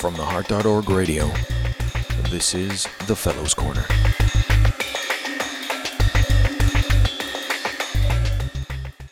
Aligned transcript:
From 0.00 0.14
the 0.14 0.24
Heart.org 0.24 0.88
radio, 0.88 1.30
this 2.30 2.54
is 2.54 2.88
the 3.06 3.14
Fellows 3.14 3.52
Corner. 3.52 3.84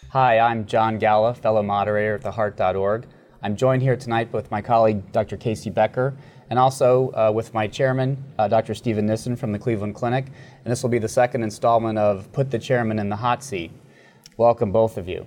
Hi, 0.09 0.39
I'm 0.39 0.65
John 0.65 0.97
Galla, 0.97 1.35
fellow 1.35 1.63
moderator 1.63 2.15
at 2.15 2.23
theheart.org. 2.23 3.07
I'm 3.43 3.55
joined 3.55 3.83
here 3.83 3.97
tonight 3.97 4.33
with 4.33 4.51
my 4.51 4.63
colleague, 4.63 5.13
Dr. 5.13 5.37
Casey 5.37 5.69
Becker, 5.69 6.17
and 6.49 6.59
also 6.59 7.11
uh, 7.11 7.31
with 7.35 7.53
my 7.53 7.67
chairman, 7.67 8.25
uh, 8.39 8.49
Dr. 8.49 8.75
Stephen 8.75 9.05
Nissen 9.05 9.37
from 9.37 9.53
the 9.53 9.59
Cleveland 9.59 9.95
Clinic. 9.95 10.25
And 10.65 10.73
this 10.73 10.83
will 10.83 10.89
be 10.89 10.99
the 10.99 11.07
second 11.07 11.43
installment 11.43 11.99
of 11.99 12.33
Put 12.33 12.51
the 12.51 12.59
Chairman 12.59 12.99
in 12.99 13.11
the 13.11 13.17
Hot 13.17 13.45
Seat. 13.45 13.73
Welcome, 14.39 14.73
both 14.73 14.97
of 14.97 15.07
you. 15.07 15.27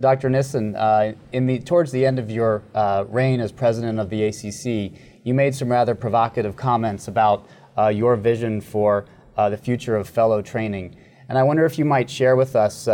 Dr. 0.00 0.30
Nissen, 0.30 0.74
uh, 0.76 1.12
in 1.32 1.46
the, 1.46 1.58
towards 1.58 1.92
the 1.92 2.06
end 2.06 2.18
of 2.18 2.30
your 2.30 2.62
uh, 2.74 3.04
reign 3.08 3.40
as 3.40 3.52
president 3.52 3.98
of 3.98 4.08
the 4.08 4.24
ACC, 4.24 4.98
you 5.24 5.34
made 5.34 5.54
some 5.54 5.70
rather 5.70 5.94
provocative 5.94 6.56
comments 6.56 7.08
about 7.08 7.46
uh, 7.76 7.88
your 7.88 8.16
vision 8.16 8.60
for 8.60 9.04
uh, 9.36 9.50
the 9.50 9.56
future 9.56 9.96
of 9.96 10.08
fellow 10.08 10.40
training. 10.40 10.96
And 11.28 11.36
I 11.36 11.42
wonder 11.42 11.64
if 11.64 11.78
you 11.78 11.84
might 11.84 12.08
share 12.08 12.34
with 12.34 12.56
us 12.56 12.88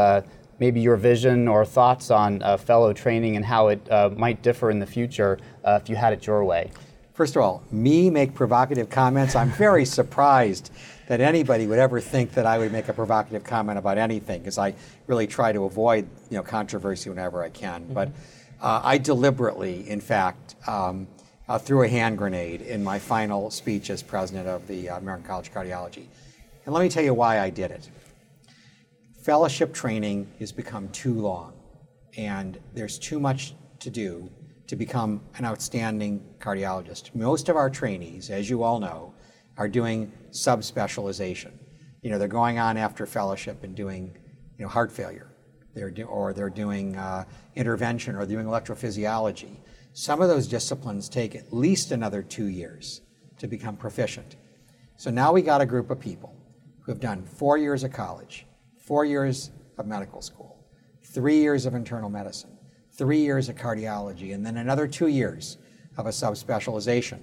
maybe 0.58 0.80
your 0.80 0.96
vision 0.96 1.48
or 1.48 1.64
thoughts 1.64 2.10
on 2.10 2.42
uh, 2.42 2.56
fellow 2.56 2.92
training 2.92 3.36
and 3.36 3.45
how 3.45 3.68
it 3.68 3.90
uh, 3.90 4.10
might 4.16 4.42
differ 4.42 4.70
in 4.70 4.78
the 4.78 4.86
future 4.86 5.38
uh, 5.64 5.78
if 5.82 5.88
you 5.88 5.96
had 5.96 6.12
it 6.12 6.26
your 6.26 6.45
way. 6.45 6.70
First 7.12 7.36
of 7.36 7.42
all, 7.42 7.62
me 7.70 8.10
make 8.10 8.34
provocative 8.34 8.90
comments. 8.90 9.34
I'm 9.34 9.50
very 9.50 9.84
surprised 9.98 10.73
that 11.09 11.20
anybody 11.20 11.66
would 11.66 11.78
ever 11.78 12.01
think 12.01 12.33
that 12.33 12.46
I 12.46 12.59
would 12.59 12.73
make 12.73 12.88
a 12.88 12.92
provocative 12.92 13.45
comment 13.45 13.78
about 13.78 13.98
anything, 13.98 14.41
because 14.41 14.59
I 14.59 14.74
really 15.06 15.27
try 15.27 15.52
to 15.52 15.65
avoid 15.65 16.09
you 16.30 16.37
know 16.37 16.42
controversy 16.42 17.10
whenever 17.10 17.42
I 17.42 17.51
can. 17.51 17.82
Mm-hmm. 17.82 17.95
But 17.95 18.09
uh, 18.60 18.80
I 18.82 18.98
deliberately, 18.98 19.88
in 19.88 20.01
fact, 20.01 20.56
um, 20.66 21.06
uh, 21.48 21.59
threw 21.59 21.82
a 21.82 21.88
hand 21.88 22.19
grenade 22.19 22.63
in 22.63 22.82
my 22.82 22.98
final 22.98 23.51
speech 23.51 23.90
as 23.90 24.02
president 24.02 24.48
of 24.48 24.66
the 24.66 24.88
American 24.88 25.26
College 25.26 25.48
of 25.48 25.54
Cardiology. 25.54 26.07
And 26.65 26.74
let 26.74 26.82
me 26.82 26.88
tell 26.88 27.04
you 27.04 27.15
why 27.15 27.38
I 27.41 27.51
did 27.51 27.70
it 27.70 27.88
fellowship 29.26 29.74
training 29.74 30.24
has 30.38 30.52
become 30.52 30.88
too 30.91 31.15
long, 31.15 31.52
and 32.16 32.60
there's 32.74 32.96
too 32.96 33.18
much 33.18 33.54
to 33.80 33.91
do 33.91 34.30
to 34.68 34.76
become 34.76 35.20
an 35.37 35.45
outstanding 35.45 36.24
cardiologist. 36.38 37.13
Most 37.13 37.48
of 37.48 37.57
our 37.57 37.68
trainees, 37.68 38.30
as 38.30 38.48
you 38.48 38.63
all 38.63 38.79
know, 38.79 39.13
are 39.57 39.68
doing 39.68 40.12
subspecialization. 40.30 41.52
You 42.02 42.10
know, 42.10 42.18
they're 42.18 42.29
going 42.29 42.59
on 42.59 42.76
after 42.76 43.07
fellowship 43.07 43.65
and 43.65 43.74
doing, 43.74 44.16
you 44.59 44.65
know, 44.65 44.68
heart 44.68 44.93
failure, 44.93 45.29
they're 45.74 45.90
do, 45.90 46.04
or 46.04 46.32
they're 46.32 46.51
doing 46.51 46.96
uh, 46.96 47.24
intervention, 47.54 48.16
or 48.16 48.26
doing 48.26 48.46
electrophysiology. 48.46 49.57
Some 49.93 50.21
of 50.21 50.29
those 50.29 50.46
disciplines 50.46 51.09
take 51.09 51.35
at 51.35 51.52
least 51.52 51.90
another 51.90 52.23
two 52.23 52.46
years 52.46 53.01
to 53.38 53.46
become 53.46 53.76
proficient. 53.76 54.37
So 54.96 55.10
now 55.10 55.32
we 55.32 55.43
got 55.43 55.60
a 55.60 55.66
group 55.66 55.91
of 55.91 56.01
people 56.01 56.35
who 56.80 56.93
have 56.93 57.01
done 57.01 57.24
four 57.24 57.59
years 57.59 57.82
of 57.82 57.93
college, 57.93 58.46
four 58.79 59.04
years 59.04 59.51
of 59.79 59.87
medical 59.87 60.23
school, 60.23 60.57
three 61.02 61.38
years 61.38 61.66
of 61.66 61.74
internal 61.74 62.09
medicine, 62.09 62.57
three 62.93 63.18
years 63.18 63.48
of 63.48 63.57
cardiology, 63.57 64.34
and 64.34 64.44
then 64.44 64.56
another 64.56 64.87
two 64.87 65.09
years 65.09 65.59
of 65.98 66.06
a 66.06 66.10
subspecialization. 66.10 67.19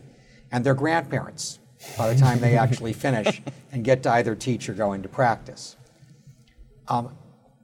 And 0.51 0.63
their 0.63 0.75
grandparents 0.75 1.59
by 1.97 2.13
the 2.13 2.19
time 2.19 2.39
they 2.39 2.57
actually 2.57 2.93
finish 2.93 3.41
and 3.71 3.83
get 3.83 4.03
to 4.03 4.11
either 4.11 4.35
teach 4.35 4.69
or 4.69 4.73
go 4.73 4.93
into 4.93 5.09
practice. 5.09 5.75
Um, 6.87 7.15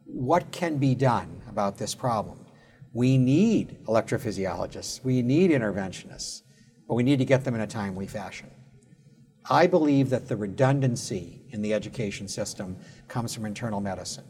what 0.05 0.51
can 0.51 0.77
be 0.77 0.95
done 0.95 1.41
about 1.49 1.77
this 1.77 1.93
problem? 1.95 2.45
We 2.93 3.17
need 3.17 3.77
electrophysiologists, 3.85 5.03
we 5.03 5.21
need 5.21 5.51
interventionists, 5.51 6.41
but 6.87 6.95
we 6.95 7.03
need 7.03 7.19
to 7.19 7.25
get 7.25 7.43
them 7.43 7.55
in 7.55 7.61
a 7.61 7.67
timely 7.67 8.07
fashion. 8.07 8.49
I 9.49 9.67
believe 9.67 10.09
that 10.09 10.27
the 10.27 10.35
redundancy 10.35 11.43
in 11.49 11.61
the 11.61 11.73
education 11.73 12.27
system 12.27 12.77
comes 13.07 13.33
from 13.33 13.45
internal 13.45 13.81
medicine. 13.81 14.25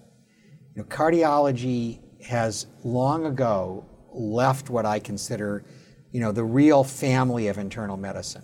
You 0.76 0.82
know, 0.82 0.88
cardiology 0.88 2.00
has 2.24 2.68
long 2.84 3.26
ago 3.26 3.86
left 4.12 4.70
what 4.70 4.86
I 4.86 5.00
consider, 5.00 5.64
you 6.12 6.20
know, 6.20 6.32
the 6.32 6.44
real 6.44 6.84
family 6.84 7.48
of 7.48 7.58
internal 7.58 7.98
medicine. 7.98 8.44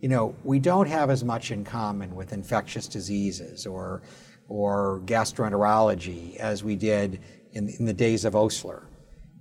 You 0.00 0.08
know, 0.08 0.34
we 0.44 0.58
don't 0.58 0.88
have 0.88 1.10
as 1.10 1.22
much 1.22 1.50
in 1.50 1.62
common 1.62 2.14
with 2.14 2.32
infectious 2.32 2.88
diseases 2.88 3.66
or, 3.66 4.02
or 4.48 5.02
gastroenterology 5.04 6.36
as 6.36 6.64
we 6.64 6.74
did 6.74 7.20
in, 7.52 7.68
in 7.68 7.84
the 7.84 7.92
days 7.92 8.24
of 8.24 8.34
Osler. 8.34 8.88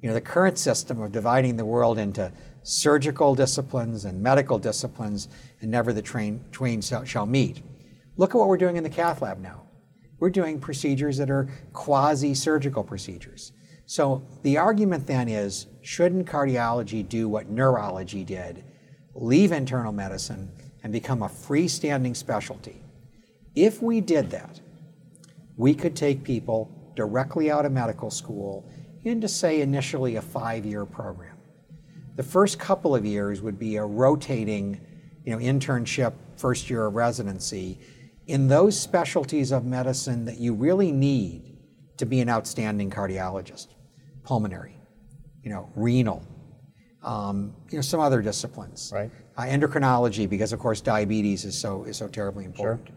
You 0.02 0.09
know, 0.09 0.14
the 0.14 0.22
current 0.22 0.58
system 0.58 1.02
of 1.02 1.14
dividing 1.14 1.56
the 1.56 1.66
world 1.66 1.98
into 1.98 2.31
surgical 2.64 3.36
disciplines 3.36 4.03
and 4.03 4.22
medical 4.22 4.59
disciplines, 4.59 5.30
and 5.62 5.72
never 5.72 5.94
the 5.94 6.02
train, 6.02 6.44
twain 6.52 6.81
shall 6.81 7.25
meet. 7.25 7.62
Look 8.18 8.31
at 8.31 8.38
what 8.38 8.50
we're 8.50 8.58
doing 8.58 8.75
in 8.75 8.84
the 8.84 8.90
cath 8.90 9.22
lab 9.22 9.40
now. 9.40 9.64
We're 10.19 10.30
doing 10.30 10.59
procedures 10.59 11.18
that 11.18 11.30
are 11.30 11.50
quasi 11.72 12.34
surgical 12.34 12.84
procedures. 12.84 13.53
So 13.86 14.28
the 14.44 14.58
argument 14.58 15.08
then 15.08 15.30
is 15.30 15.68
shouldn't 15.81 16.28
cardiology 16.28 17.08
do 17.08 17.30
what 17.30 17.50
neurology 17.50 18.25
did, 18.25 18.64
leave 19.14 19.52
internal 19.52 19.92
medicine, 19.92 20.52
and 20.84 20.94
become 20.94 21.24
a 21.24 21.30
freestanding 21.30 22.16
specialty? 22.16 22.81
If 23.56 23.81
we 23.81 24.02
did 24.02 24.31
that, 24.31 24.62
we 25.58 25.74
could 25.74 25.96
take 25.96 26.24
people 26.24 26.94
directly 26.96 27.52
out 27.52 27.66
of 27.66 27.72
medical 27.72 28.09
school 28.09 28.69
into, 29.03 29.28
say, 29.28 29.62
initially 29.62 30.16
a 30.16 30.22
five 30.22 30.66
year 30.66 30.86
program. 30.86 31.38
The 32.16 32.24
first 32.24 32.59
couple 32.59 32.96
of 32.96 33.06
years 33.06 33.42
would 33.42 33.58
be 33.58 33.78
a 33.78 33.86
rotating 33.86 34.80
you 35.25 35.31
know, 35.31 35.38
internship, 35.38 36.14
first 36.38 36.69
year 36.69 36.86
of 36.86 36.96
residency 36.96 37.80
in 38.28 38.48
those 38.48 38.80
specialties 38.80 39.52
of 39.52 39.66
medicine 39.66 40.25
that 40.25 40.38
you 40.38 40.53
really 40.53 40.92
need 40.92 41.58
to 41.98 42.06
be 42.06 42.22
an 42.22 42.30
outstanding 42.30 42.90
cardiologist 42.90 43.68
pulmonary, 44.24 44.75
you 45.44 45.50
know, 45.50 45.69
renal, 45.75 46.25
um, 47.04 47.54
you 47.70 47.78
know, 47.78 47.82
some 47.82 48.00
other 48.00 48.22
disciplines. 48.22 48.92
Right. 48.94 49.12
Uh, 49.38 49.44
endocrinology, 49.44 50.30
because 50.30 50.54
of 50.54 50.60
course 50.60 50.82
diabetes 50.82 51.46
is 51.46 51.58
so, 51.58 51.84
is 51.84 51.98
so 51.98 52.08
terribly 52.08 52.46
important. 52.46 52.88
Sure. 52.88 52.96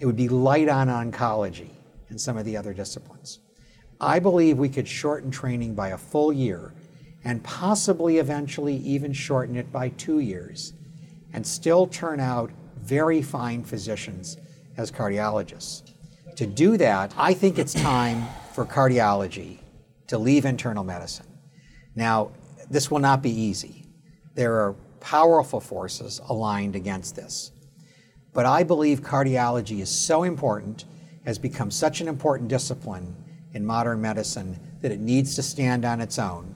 It 0.00 0.06
would 0.06 0.16
be 0.16 0.28
light 0.28 0.68
on 0.68 0.88
oncology 0.88 1.70
and 2.08 2.20
some 2.20 2.36
of 2.36 2.44
the 2.44 2.56
other 2.56 2.72
disciplines. 2.72 3.40
I 4.00 4.18
believe 4.18 4.58
we 4.58 4.68
could 4.68 4.88
shorten 4.88 5.30
training 5.30 5.74
by 5.74 5.90
a 5.90 5.98
full 5.98 6.32
year 6.32 6.74
and 7.24 7.42
possibly 7.42 8.18
eventually 8.18 8.76
even 8.76 9.12
shorten 9.12 9.56
it 9.56 9.72
by 9.72 9.88
two 9.90 10.18
years 10.18 10.74
and 11.32 11.46
still 11.46 11.86
turn 11.86 12.20
out 12.20 12.50
very 12.76 13.22
fine 13.22 13.64
physicians 13.64 14.36
as 14.76 14.90
cardiologists. 14.90 15.92
To 16.36 16.46
do 16.46 16.76
that, 16.76 17.14
I 17.16 17.32
think 17.32 17.58
it's 17.58 17.72
time 17.72 18.26
for 18.52 18.64
cardiology 18.66 19.58
to 20.08 20.18
leave 20.18 20.44
internal 20.44 20.84
medicine. 20.84 21.26
Now, 21.94 22.32
this 22.70 22.90
will 22.90 22.98
not 22.98 23.22
be 23.22 23.30
easy. 23.30 23.86
There 24.34 24.54
are 24.54 24.74
powerful 25.00 25.60
forces 25.60 26.20
aligned 26.28 26.76
against 26.76 27.14
this. 27.16 27.52
But 28.32 28.46
I 28.46 28.62
believe 28.64 29.00
cardiology 29.00 29.80
is 29.80 29.88
so 29.88 30.24
important, 30.24 30.86
has 31.24 31.38
become 31.38 31.70
such 31.70 32.00
an 32.00 32.08
important 32.08 32.48
discipline 32.48 33.14
in 33.52 33.64
modern 33.64 34.00
medicine 34.00 34.58
that 34.80 34.90
it 34.90 35.00
needs 35.00 35.36
to 35.36 35.42
stand 35.42 35.84
on 35.84 36.00
its 36.00 36.18
own. 36.18 36.54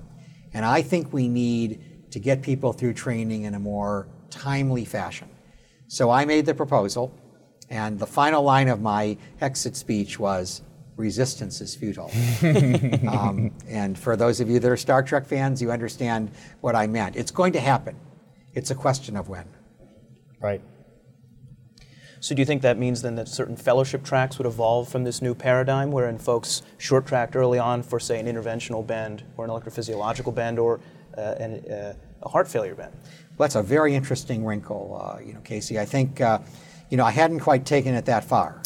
And 0.52 0.64
I 0.64 0.82
think 0.82 1.12
we 1.12 1.28
need 1.28 2.10
to 2.10 2.18
get 2.18 2.42
people 2.42 2.72
through 2.72 2.94
training 2.94 3.44
in 3.44 3.54
a 3.54 3.58
more 3.58 4.08
timely 4.30 4.84
fashion. 4.84 5.28
So 5.86 6.10
I 6.10 6.24
made 6.24 6.46
the 6.46 6.54
proposal, 6.54 7.14
and 7.70 7.98
the 7.98 8.06
final 8.06 8.42
line 8.42 8.68
of 8.68 8.80
my 8.80 9.16
exit 9.40 9.76
speech 9.76 10.18
was 10.18 10.62
resistance 10.98 11.60
is 11.60 11.74
futile. 11.74 12.10
um, 13.08 13.52
and 13.68 13.96
for 13.96 14.16
those 14.16 14.40
of 14.40 14.50
you 14.50 14.58
that 14.58 14.70
are 14.70 14.76
Star 14.76 15.02
Trek 15.02 15.24
fans, 15.24 15.62
you 15.62 15.70
understand 15.70 16.30
what 16.60 16.74
I 16.74 16.86
meant. 16.86 17.16
It's 17.16 17.30
going 17.30 17.52
to 17.54 17.60
happen. 17.60 17.96
It's 18.54 18.70
a 18.70 18.74
question 18.74 19.16
of 19.16 19.28
when. 19.28 19.46
Right. 20.40 20.60
So 22.20 22.34
do 22.34 22.42
you 22.42 22.46
think 22.46 22.62
that 22.62 22.78
means 22.78 23.02
then 23.02 23.14
that 23.14 23.28
certain 23.28 23.56
fellowship 23.56 24.02
tracks 24.02 24.38
would 24.38 24.46
evolve 24.46 24.88
from 24.88 25.04
this 25.04 25.22
new 25.22 25.34
paradigm 25.34 25.92
wherein 25.92 26.18
folks 26.18 26.62
short 26.76 27.06
tracked 27.06 27.36
early 27.36 27.60
on 27.60 27.82
for, 27.82 28.00
say, 28.00 28.18
an 28.18 28.26
interventional 28.26 28.84
bend 28.84 29.22
or 29.36 29.44
an 29.44 29.50
electrophysiological 29.50 30.34
bend 30.34 30.58
or 30.58 30.80
uh, 31.16 31.20
an, 31.38 31.64
uh, 31.70 31.94
a 32.22 32.28
heart 32.28 32.48
failure 32.48 32.74
bend? 32.74 32.92
Well, 32.92 33.46
that's 33.46 33.54
a 33.54 33.62
very 33.62 33.94
interesting 33.94 34.44
wrinkle, 34.44 35.00
uh, 35.00 35.20
you 35.24 35.32
know, 35.32 35.40
Casey. 35.40 35.78
I 35.78 35.84
think, 35.84 36.20
uh, 36.20 36.40
you 36.90 36.96
know, 36.96 37.04
I 37.04 37.12
hadn't 37.12 37.38
quite 37.38 37.64
taken 37.64 37.94
it 37.94 38.06
that 38.06 38.24
far. 38.24 38.60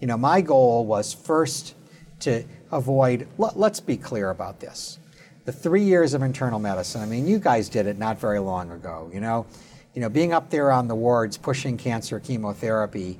You 0.00 0.06
know, 0.06 0.16
my 0.16 0.40
goal 0.40 0.86
was 0.86 1.12
first 1.12 1.74
to 2.20 2.44
avoid, 2.72 3.26
let, 3.38 3.58
let's 3.58 3.80
be 3.80 3.96
clear 3.96 4.30
about 4.30 4.60
this. 4.60 4.98
The 5.44 5.52
three 5.52 5.82
years 5.82 6.14
of 6.14 6.22
internal 6.22 6.58
medicine, 6.58 7.00
I 7.00 7.06
mean, 7.06 7.26
you 7.26 7.38
guys 7.38 7.68
did 7.68 7.86
it 7.86 7.98
not 7.98 8.18
very 8.18 8.38
long 8.38 8.70
ago, 8.70 9.10
you 9.12 9.20
know. 9.20 9.46
You 9.94 10.00
know, 10.00 10.08
being 10.08 10.32
up 10.32 10.50
there 10.50 10.70
on 10.70 10.86
the 10.86 10.94
wards 10.94 11.36
pushing 11.36 11.76
cancer 11.76 12.20
chemotherapy, 12.20 13.18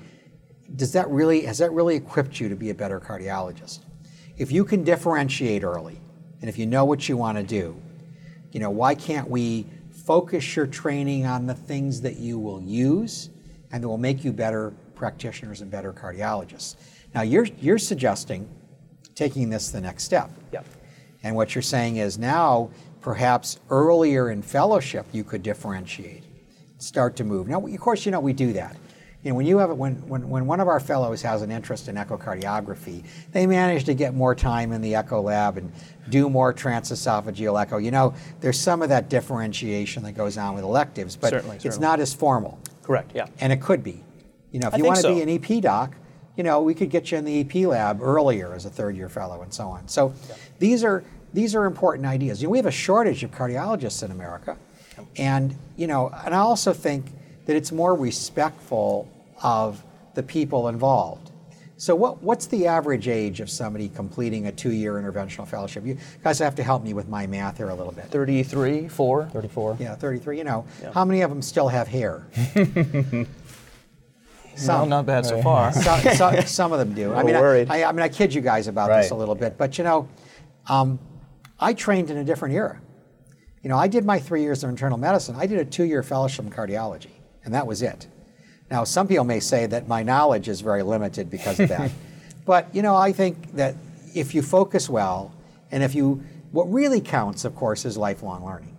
does 0.76 0.92
that 0.92 1.08
really, 1.10 1.42
has 1.42 1.58
that 1.58 1.72
really 1.72 1.96
equipped 1.96 2.38
you 2.38 2.48
to 2.48 2.54
be 2.54 2.70
a 2.70 2.74
better 2.74 3.00
cardiologist? 3.00 3.80
If 4.36 4.52
you 4.52 4.64
can 4.64 4.84
differentiate 4.84 5.64
early, 5.64 6.00
and 6.40 6.48
if 6.48 6.56
you 6.58 6.66
know 6.66 6.84
what 6.84 7.08
you 7.08 7.16
want 7.16 7.38
to 7.38 7.44
do, 7.44 7.80
you 8.52 8.60
know, 8.60 8.70
why 8.70 8.94
can't 8.94 9.28
we 9.28 9.66
focus 9.90 10.56
your 10.56 10.66
training 10.66 11.26
on 11.26 11.46
the 11.46 11.54
things 11.54 12.00
that 12.00 12.16
you 12.16 12.38
will 12.38 12.62
use 12.62 13.30
and 13.72 13.82
that 13.82 13.88
will 13.88 13.98
make 13.98 14.24
you 14.24 14.32
better 14.32 14.72
practitioners 14.94 15.60
and 15.60 15.70
better 15.70 15.92
cardiologists. 15.92 16.76
Now, 17.14 17.22
you're, 17.22 17.46
you're 17.60 17.78
suggesting 17.78 18.48
taking 19.14 19.50
this 19.50 19.70
the 19.70 19.80
next 19.80 20.04
step. 20.04 20.30
Yep. 20.52 20.64
And 21.22 21.36
what 21.36 21.54
you're 21.54 21.62
saying 21.62 21.96
is 21.96 22.18
now, 22.18 22.70
perhaps 23.00 23.58
earlier 23.70 24.30
in 24.30 24.42
fellowship, 24.42 25.06
you 25.12 25.24
could 25.24 25.42
differentiate, 25.42 26.24
start 26.78 27.16
to 27.16 27.24
move. 27.24 27.48
Now, 27.48 27.64
of 27.64 27.80
course, 27.80 28.04
you 28.06 28.12
know, 28.12 28.20
we 28.20 28.32
do 28.32 28.52
that. 28.54 28.76
You 29.22 29.30
know, 29.30 29.36
when 29.36 29.44
you 29.44 29.58
have 29.58 29.70
when, 29.76 29.96
when, 30.08 30.30
when 30.30 30.46
one 30.46 30.60
of 30.60 30.68
our 30.68 30.80
fellows 30.80 31.20
has 31.22 31.42
an 31.42 31.50
interest 31.50 31.88
in 31.88 31.96
echocardiography, 31.96 33.04
they 33.32 33.46
manage 33.46 33.84
to 33.84 33.94
get 33.94 34.14
more 34.14 34.34
time 34.34 34.72
in 34.72 34.80
the 34.80 34.94
echo 34.94 35.20
lab 35.20 35.58
and 35.58 35.70
do 36.08 36.30
more 36.30 36.54
transesophageal 36.54 37.60
echo. 37.60 37.76
You 37.76 37.90
know, 37.90 38.14
there's 38.40 38.58
some 38.58 38.80
of 38.80 38.88
that 38.88 39.10
differentiation 39.10 40.02
that 40.04 40.12
goes 40.12 40.38
on 40.38 40.54
with 40.54 40.64
electives, 40.64 41.16
but 41.16 41.30
Certainly, 41.30 41.56
it's 41.56 41.64
certainly. 41.64 41.86
not 41.86 42.00
as 42.00 42.14
formal. 42.14 42.58
Correct. 42.82 43.12
Yeah. 43.14 43.26
And 43.40 43.52
it 43.52 43.60
could 43.60 43.84
be. 43.84 44.02
You 44.52 44.60
know, 44.60 44.68
if 44.68 44.74
I 44.74 44.76
you 44.78 44.84
want 44.84 44.96
to 44.96 45.02
so. 45.02 45.14
be 45.14 45.20
an 45.20 45.28
EP 45.28 45.62
doc, 45.62 45.94
you 46.36 46.44
know, 46.44 46.62
we 46.62 46.74
could 46.74 46.90
get 46.90 47.10
you 47.10 47.18
in 47.18 47.24
the 47.24 47.40
EP 47.40 47.66
lab 47.66 48.00
earlier 48.02 48.54
as 48.54 48.64
a 48.64 48.70
third 48.70 48.96
year 48.96 49.08
fellow 49.08 49.42
and 49.42 49.52
so 49.52 49.68
on. 49.68 49.88
So 49.88 50.14
these 50.58 50.84
are 50.84 51.04
these 51.32 51.54
are 51.54 51.64
important 51.64 52.06
ideas. 52.06 52.42
You 52.42 52.48
know, 52.48 52.52
we 52.52 52.58
have 52.58 52.66
a 52.66 52.72
shortage 52.72 53.22
of 53.22 53.30
cardiologists 53.30 54.02
in 54.02 54.10
America. 54.10 54.56
And, 55.16 55.56
you 55.76 55.86
know, 55.86 56.12
and 56.24 56.34
I 56.34 56.38
also 56.38 56.72
think 56.72 57.06
that 57.46 57.56
it's 57.56 57.72
more 57.72 57.94
respectful 57.94 59.08
of 59.42 59.82
the 60.14 60.22
people 60.22 60.68
involved. 60.68 61.30
So 61.76 61.94
what, 61.94 62.22
what's 62.22 62.46
the 62.46 62.66
average 62.66 63.08
age 63.08 63.40
of 63.40 63.48
somebody 63.48 63.88
completing 63.88 64.48
a 64.48 64.52
two-year 64.52 64.94
interventional 64.94 65.48
fellowship? 65.48 65.86
You 65.86 65.96
guys 66.22 66.38
have 66.40 66.54
to 66.56 66.62
help 66.62 66.82
me 66.84 66.92
with 66.92 67.08
my 67.08 67.26
math 67.26 67.56
here 67.56 67.70
a 67.70 67.74
little 67.74 67.92
bit. 67.92 68.04
33, 68.06 68.88
4. 68.88 69.30
34. 69.32 69.76
Yeah, 69.80 69.94
33. 69.94 70.36
You 70.36 70.44
know, 70.44 70.66
how 70.92 71.06
many 71.06 71.22
of 71.22 71.30
them 71.30 71.40
still 71.40 71.68
have 71.68 71.88
hair? 71.88 72.26
No, 74.66 74.84
not 74.84 75.06
bad 75.06 75.26
so 75.26 75.40
far. 75.42 75.72
some, 75.72 76.00
some, 76.14 76.42
some 76.42 76.72
of 76.72 76.78
them 76.78 76.94
do. 76.94 77.12
I 77.12 77.22
little 77.22 77.26
mean, 77.26 77.36
I- 77.36 77.40
worried. 77.40 77.70
I, 77.70 77.84
I 77.84 77.92
mean, 77.92 78.02
I 78.02 78.08
kid 78.08 78.32
you 78.34 78.40
guys 78.40 78.66
about 78.68 78.88
this 78.88 79.10
a 79.10 79.14
little 79.14 79.34
bit, 79.34 79.56
but 79.58 79.78
you 79.78 79.84
know, 79.84 80.08
um, 80.68 80.98
I 81.58 81.74
trained 81.74 82.10
in 82.10 82.16
a 82.16 82.24
different 82.24 82.54
era. 82.54 82.80
You 83.62 83.68
know, 83.68 83.76
I 83.76 83.88
did 83.88 84.04
my 84.04 84.18
three 84.18 84.42
years 84.42 84.64
of 84.64 84.70
internal 84.70 84.96
medicine. 84.96 85.36
I 85.36 85.46
did 85.46 85.58
a 85.58 85.64
two-year 85.64 86.02
fellowship 86.02 86.46
in 86.46 86.50
cardiology, 86.50 87.10
and 87.44 87.52
that 87.54 87.66
was 87.66 87.82
it. 87.82 88.06
Now, 88.70 88.84
some 88.84 89.06
people 89.06 89.24
may 89.24 89.40
say 89.40 89.66
that 89.66 89.86
my 89.86 90.02
knowledge 90.02 90.48
is 90.48 90.60
very 90.62 90.82
limited 90.82 91.28
because 91.28 91.60
of 91.60 91.68
that, 91.68 91.90
but 92.46 92.74
you 92.74 92.82
know, 92.82 92.96
I 92.96 93.12
think 93.12 93.54
that 93.56 93.74
if 94.14 94.34
you 94.34 94.42
focus 94.42 94.88
well, 94.88 95.34
and 95.70 95.82
if 95.82 95.94
you, 95.94 96.22
what 96.52 96.72
really 96.72 97.00
counts, 97.00 97.44
of 97.44 97.54
course, 97.54 97.84
is 97.84 97.96
lifelong 97.96 98.44
learning. 98.44 98.76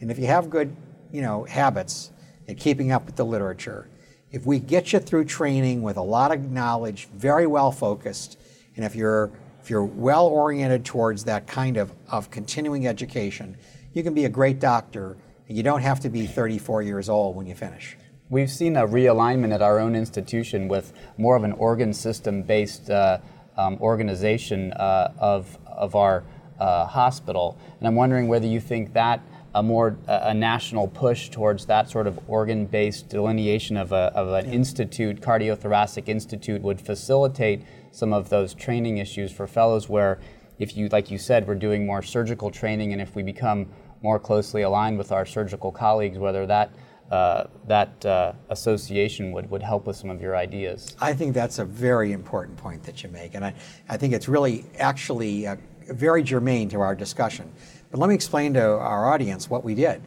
And 0.00 0.10
if 0.10 0.18
you 0.18 0.26
have 0.26 0.50
good, 0.50 0.74
you 1.12 1.22
know, 1.22 1.44
habits 1.44 2.10
and 2.48 2.58
keeping 2.58 2.92
up 2.92 3.06
with 3.06 3.16
the 3.16 3.24
literature, 3.24 3.88
if 4.36 4.44
we 4.44 4.58
get 4.58 4.92
you 4.92 4.98
through 4.98 5.24
training 5.24 5.80
with 5.80 5.96
a 5.96 6.02
lot 6.02 6.30
of 6.30 6.50
knowledge, 6.50 7.08
very 7.14 7.46
well 7.46 7.72
focused, 7.72 8.38
and 8.76 8.84
if 8.84 8.94
you're 8.94 9.30
if 9.62 9.70
you're 9.70 9.82
well 9.82 10.26
oriented 10.26 10.84
towards 10.84 11.24
that 11.24 11.46
kind 11.46 11.78
of, 11.78 11.90
of 12.08 12.30
continuing 12.30 12.86
education, 12.86 13.56
you 13.94 14.02
can 14.04 14.12
be 14.12 14.26
a 14.26 14.28
great 14.28 14.60
doctor. 14.60 15.16
And 15.48 15.56
you 15.56 15.62
don't 15.62 15.80
have 15.80 16.00
to 16.00 16.08
be 16.08 16.26
34 16.26 16.82
years 16.82 17.08
old 17.08 17.34
when 17.34 17.46
you 17.46 17.54
finish. 17.54 17.96
We've 18.28 18.50
seen 18.50 18.76
a 18.76 18.86
realignment 18.86 19.54
at 19.54 19.62
our 19.62 19.80
own 19.80 19.96
institution 19.96 20.68
with 20.68 20.92
more 21.16 21.34
of 21.34 21.42
an 21.42 21.52
organ 21.52 21.92
system 21.92 22.42
based 22.42 22.90
uh, 22.90 23.18
um, 23.56 23.78
organization 23.80 24.72
uh, 24.74 25.14
of, 25.18 25.58
of 25.66 25.96
our 25.96 26.22
uh, 26.60 26.86
hospital. 26.86 27.58
And 27.78 27.88
I'm 27.88 27.96
wondering 27.96 28.28
whether 28.28 28.46
you 28.46 28.60
think 28.60 28.92
that 28.92 29.20
a 29.56 29.62
more 29.62 29.96
a 30.06 30.34
national 30.34 30.86
push 30.86 31.30
towards 31.30 31.64
that 31.64 31.88
sort 31.88 32.06
of 32.06 32.20
organ 32.28 32.66
based 32.66 33.08
delineation 33.08 33.78
of, 33.78 33.90
a, 33.90 34.12
of 34.14 34.28
an 34.28 34.52
institute, 34.52 35.22
cardiothoracic 35.22 36.08
institute, 36.08 36.60
would 36.60 36.78
facilitate 36.78 37.62
some 37.90 38.12
of 38.12 38.28
those 38.28 38.52
training 38.52 38.98
issues 38.98 39.32
for 39.32 39.46
fellows 39.46 39.88
where 39.88 40.20
if 40.58 40.76
you, 40.76 40.88
like 40.88 41.10
you 41.10 41.16
said, 41.16 41.48
we're 41.48 41.54
doing 41.54 41.86
more 41.86 42.02
surgical 42.02 42.50
training, 42.50 42.92
and 42.92 43.00
if 43.00 43.14
we 43.14 43.22
become 43.22 43.66
more 44.02 44.18
closely 44.18 44.60
aligned 44.60 44.98
with 44.98 45.10
our 45.10 45.24
surgical 45.24 45.72
colleagues, 45.72 46.18
whether 46.18 46.46
that 46.46 46.70
uh, 47.10 47.44
that 47.66 48.04
uh, 48.04 48.32
association 48.50 49.32
would, 49.32 49.48
would 49.48 49.62
help 49.62 49.86
with 49.86 49.96
some 49.96 50.10
of 50.10 50.20
your 50.20 50.36
ideas. 50.36 50.96
I 51.00 51.14
think 51.14 51.34
that's 51.34 51.60
a 51.60 51.64
very 51.64 52.12
important 52.12 52.58
point 52.58 52.82
that 52.82 53.02
you 53.02 53.08
make, 53.08 53.34
and 53.34 53.44
I, 53.44 53.54
I 53.88 53.96
think 53.96 54.12
it's 54.12 54.28
really 54.28 54.66
actually 54.78 55.46
uh, 55.46 55.56
very 55.88 56.22
germane 56.22 56.68
to 56.70 56.80
our 56.80 56.94
discussion. 56.94 57.50
But 57.96 58.00
let 58.00 58.08
me 58.10 58.14
explain 58.14 58.52
to 58.52 58.62
our 58.62 59.10
audience 59.10 59.48
what 59.48 59.64
we 59.64 59.74
did. 59.74 60.02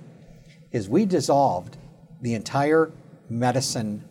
Is 0.71 0.87
we 0.87 1.05
dissolved 1.05 1.75
the 2.21 2.35
entire 2.35 2.91
medicine 3.31 4.07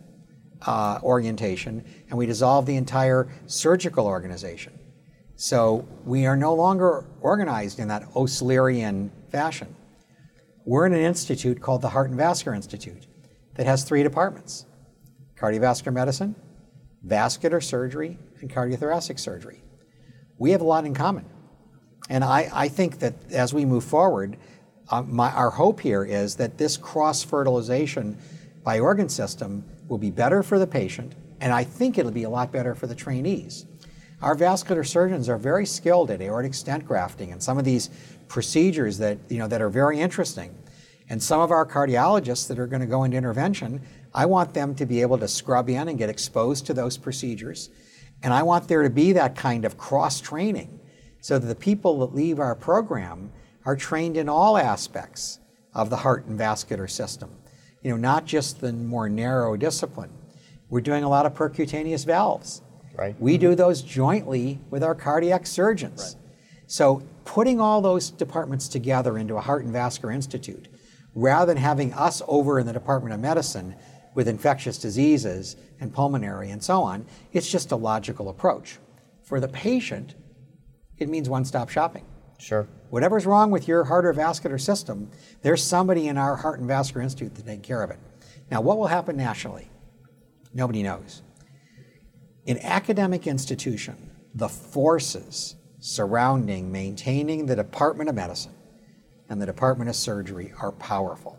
uh, 0.67 0.99
orientation, 1.01 1.85
and 2.09 2.17
we 2.17 2.25
dissolved 2.25 2.67
the 2.67 2.75
entire 2.75 3.29
surgical 3.45 4.05
organization. 4.05 4.77
So 5.37 5.87
we 6.03 6.25
are 6.25 6.35
no 6.35 6.53
longer 6.53 7.05
organized 7.21 7.79
in 7.79 7.87
that 7.87 8.03
Oslerian 8.15 9.11
fashion. 9.31 9.73
We're 10.65 10.85
in 10.85 10.91
an 10.91 10.99
institute 10.99 11.61
called 11.61 11.81
the 11.81 11.87
Heart 11.87 12.09
and 12.09 12.17
Vascular 12.17 12.57
Institute 12.57 13.07
that 13.55 13.65
has 13.65 13.85
three 13.85 14.03
departments 14.03 14.65
cardiovascular 15.37 15.93
medicine, 15.93 16.35
vascular 17.01 17.61
surgery, 17.61 18.19
and 18.41 18.53
cardiothoracic 18.53 19.17
surgery. 19.17 19.63
We 20.37 20.51
have 20.51 20.59
a 20.59 20.65
lot 20.65 20.83
in 20.83 20.93
common. 20.93 21.23
And 22.09 22.23
I, 22.23 22.49
I 22.51 22.67
think 22.67 22.99
that 22.99 23.13
as 23.31 23.53
we 23.53 23.65
move 23.65 23.83
forward, 23.83 24.37
uh, 24.89 25.03
my, 25.03 25.31
our 25.31 25.51
hope 25.51 25.79
here 25.79 26.03
is 26.03 26.35
that 26.37 26.57
this 26.57 26.75
cross 26.75 27.23
fertilization 27.23 28.17
by 28.63 28.79
organ 28.79 29.07
system 29.07 29.63
will 29.87 29.99
be 29.99 30.09
better 30.09 30.41
for 30.41 30.57
the 30.57 30.67
patient, 30.67 31.13
and 31.39 31.53
I 31.53 31.63
think 31.63 31.97
it'll 31.97 32.11
be 32.11 32.23
a 32.23 32.29
lot 32.29 32.51
better 32.51 32.73
for 32.75 32.87
the 32.87 32.95
trainees. 32.95 33.65
Our 34.21 34.35
vascular 34.35 34.83
surgeons 34.83 35.29
are 35.29 35.37
very 35.37 35.65
skilled 35.65 36.11
at 36.11 36.21
aortic 36.21 36.53
stent 36.53 36.85
grafting 36.85 37.31
and 37.31 37.41
some 37.41 37.57
of 37.57 37.63
these 37.63 37.89
procedures 38.27 38.97
that, 38.97 39.17
you 39.29 39.37
know, 39.37 39.47
that 39.47 39.61
are 39.61 39.69
very 39.69 39.99
interesting. 39.99 40.53
And 41.07 41.21
some 41.23 41.39
of 41.39 41.51
our 41.51 41.65
cardiologists 41.65 42.47
that 42.49 42.59
are 42.59 42.67
going 42.67 42.81
to 42.81 42.87
go 42.87 43.03
into 43.03 43.17
intervention, 43.17 43.81
I 44.13 44.25
want 44.25 44.53
them 44.53 44.75
to 44.75 44.85
be 44.85 45.01
able 45.01 45.17
to 45.19 45.27
scrub 45.27 45.69
in 45.69 45.87
and 45.87 45.97
get 45.97 46.09
exposed 46.09 46.65
to 46.67 46.73
those 46.73 46.97
procedures. 46.97 47.69
And 48.21 48.33
I 48.33 48.43
want 48.43 48.67
there 48.67 48.83
to 48.83 48.89
be 48.89 49.13
that 49.13 49.35
kind 49.35 49.63
of 49.63 49.77
cross 49.77 50.19
training 50.19 50.78
so 51.21 51.39
that 51.39 51.47
the 51.47 51.55
people 51.55 51.99
that 51.99 52.15
leave 52.15 52.39
our 52.39 52.55
program 52.55 53.31
are 53.65 53.75
trained 53.75 54.17
in 54.17 54.29
all 54.29 54.57
aspects 54.57 55.39
of 55.73 55.89
the 55.89 55.97
heart 55.97 56.25
and 56.25 56.37
vascular 56.37 56.87
system. 56.87 57.29
You 57.83 57.91
know, 57.91 57.97
not 57.97 58.25
just 58.25 58.61
the 58.61 58.73
more 58.73 59.09
narrow 59.09 59.55
discipline. 59.55 60.11
We're 60.69 60.81
doing 60.81 61.03
a 61.03 61.09
lot 61.09 61.25
of 61.25 61.33
percutaneous 61.33 62.05
valves. 62.05 62.61
Right. 62.95 63.19
We 63.19 63.37
do 63.37 63.55
those 63.55 63.81
jointly 63.81 64.59
with 64.69 64.83
our 64.83 64.95
cardiac 64.95 65.47
surgeons. 65.47 66.15
Right. 66.15 66.23
So 66.67 67.03
putting 67.25 67.59
all 67.59 67.81
those 67.81 68.09
departments 68.09 68.67
together 68.67 69.17
into 69.17 69.35
a 69.35 69.41
heart 69.41 69.63
and 69.63 69.71
vascular 69.71 70.13
institute, 70.13 70.67
rather 71.15 71.53
than 71.53 71.61
having 71.61 71.93
us 71.93 72.21
over 72.27 72.59
in 72.59 72.67
the 72.67 72.73
Department 72.73 73.13
of 73.13 73.19
Medicine 73.19 73.75
with 74.13 74.27
infectious 74.27 74.77
diseases 74.77 75.55
and 75.79 75.93
pulmonary 75.93 76.51
and 76.51 76.61
so 76.63 76.81
on, 76.81 77.05
it's 77.31 77.49
just 77.49 77.71
a 77.71 77.75
logical 77.75 78.29
approach. 78.29 78.77
For 79.23 79.39
the 79.39 79.47
patient, 79.47 80.15
it 80.99 81.09
means 81.09 81.29
one-stop 81.29 81.69
shopping. 81.69 82.05
Sure. 82.37 82.67
Whatever's 82.89 83.25
wrong 83.25 83.51
with 83.51 83.67
your 83.67 83.83
heart 83.83 84.05
or 84.05 84.13
vascular 84.13 84.57
system, 84.57 85.11
there's 85.41 85.63
somebody 85.63 86.07
in 86.07 86.17
our 86.17 86.35
Heart 86.35 86.59
and 86.59 86.67
Vascular 86.67 87.01
Institute 87.01 87.35
to 87.35 87.43
take 87.43 87.63
care 87.63 87.83
of 87.83 87.91
it. 87.91 87.99
Now, 88.49 88.61
what 88.61 88.77
will 88.77 88.87
happen 88.87 89.17
nationally? 89.17 89.69
Nobody 90.53 90.81
knows. 90.81 91.21
In 92.45 92.57
academic 92.59 93.27
institution, 93.27 94.09
the 94.33 94.49
forces 94.49 95.55
surrounding 95.79 96.71
maintaining 96.71 97.45
the 97.45 97.55
Department 97.55 98.09
of 98.09 98.15
Medicine 98.15 98.53
and 99.29 99.41
the 99.41 99.45
Department 99.45 99.89
of 99.89 99.95
Surgery 99.95 100.53
are 100.59 100.71
powerful. 100.71 101.37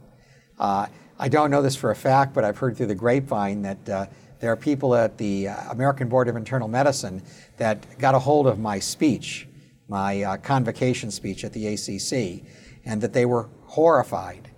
Uh, 0.59 0.87
I 1.19 1.29
don't 1.29 1.51
know 1.51 1.63
this 1.63 1.77
for 1.77 1.91
a 1.91 1.97
fact, 1.97 2.33
but 2.33 2.45
I've 2.45 2.59
heard 2.59 2.77
through 2.77 2.87
the 2.87 2.95
grapevine 2.95 3.63
that 3.63 3.89
uh, 3.89 4.07
there 4.39 4.53
are 4.53 4.57
people 4.57 4.95
at 4.95 5.19
the 5.19 5.49
uh, 5.49 5.71
American 5.71 6.09
Board 6.09 6.29
of 6.29 6.37
Internal 6.37 6.69
Medicine 6.69 7.23
that 7.57 7.99
got 7.99 8.15
a 8.15 8.19
hold 8.19 8.47
of 8.47 8.59
my 8.59 8.79
speech, 8.79 9.47
my 9.91 10.23
uh, 10.23 10.37
convocation 10.39 11.11
speech 11.11 11.45
at 11.45 11.53
the 11.53 11.67
ACC, 11.67 12.45
and 12.85 13.01
that 13.01 13.13
they 13.13 13.27
were 13.27 13.49
horrified. 13.67 14.49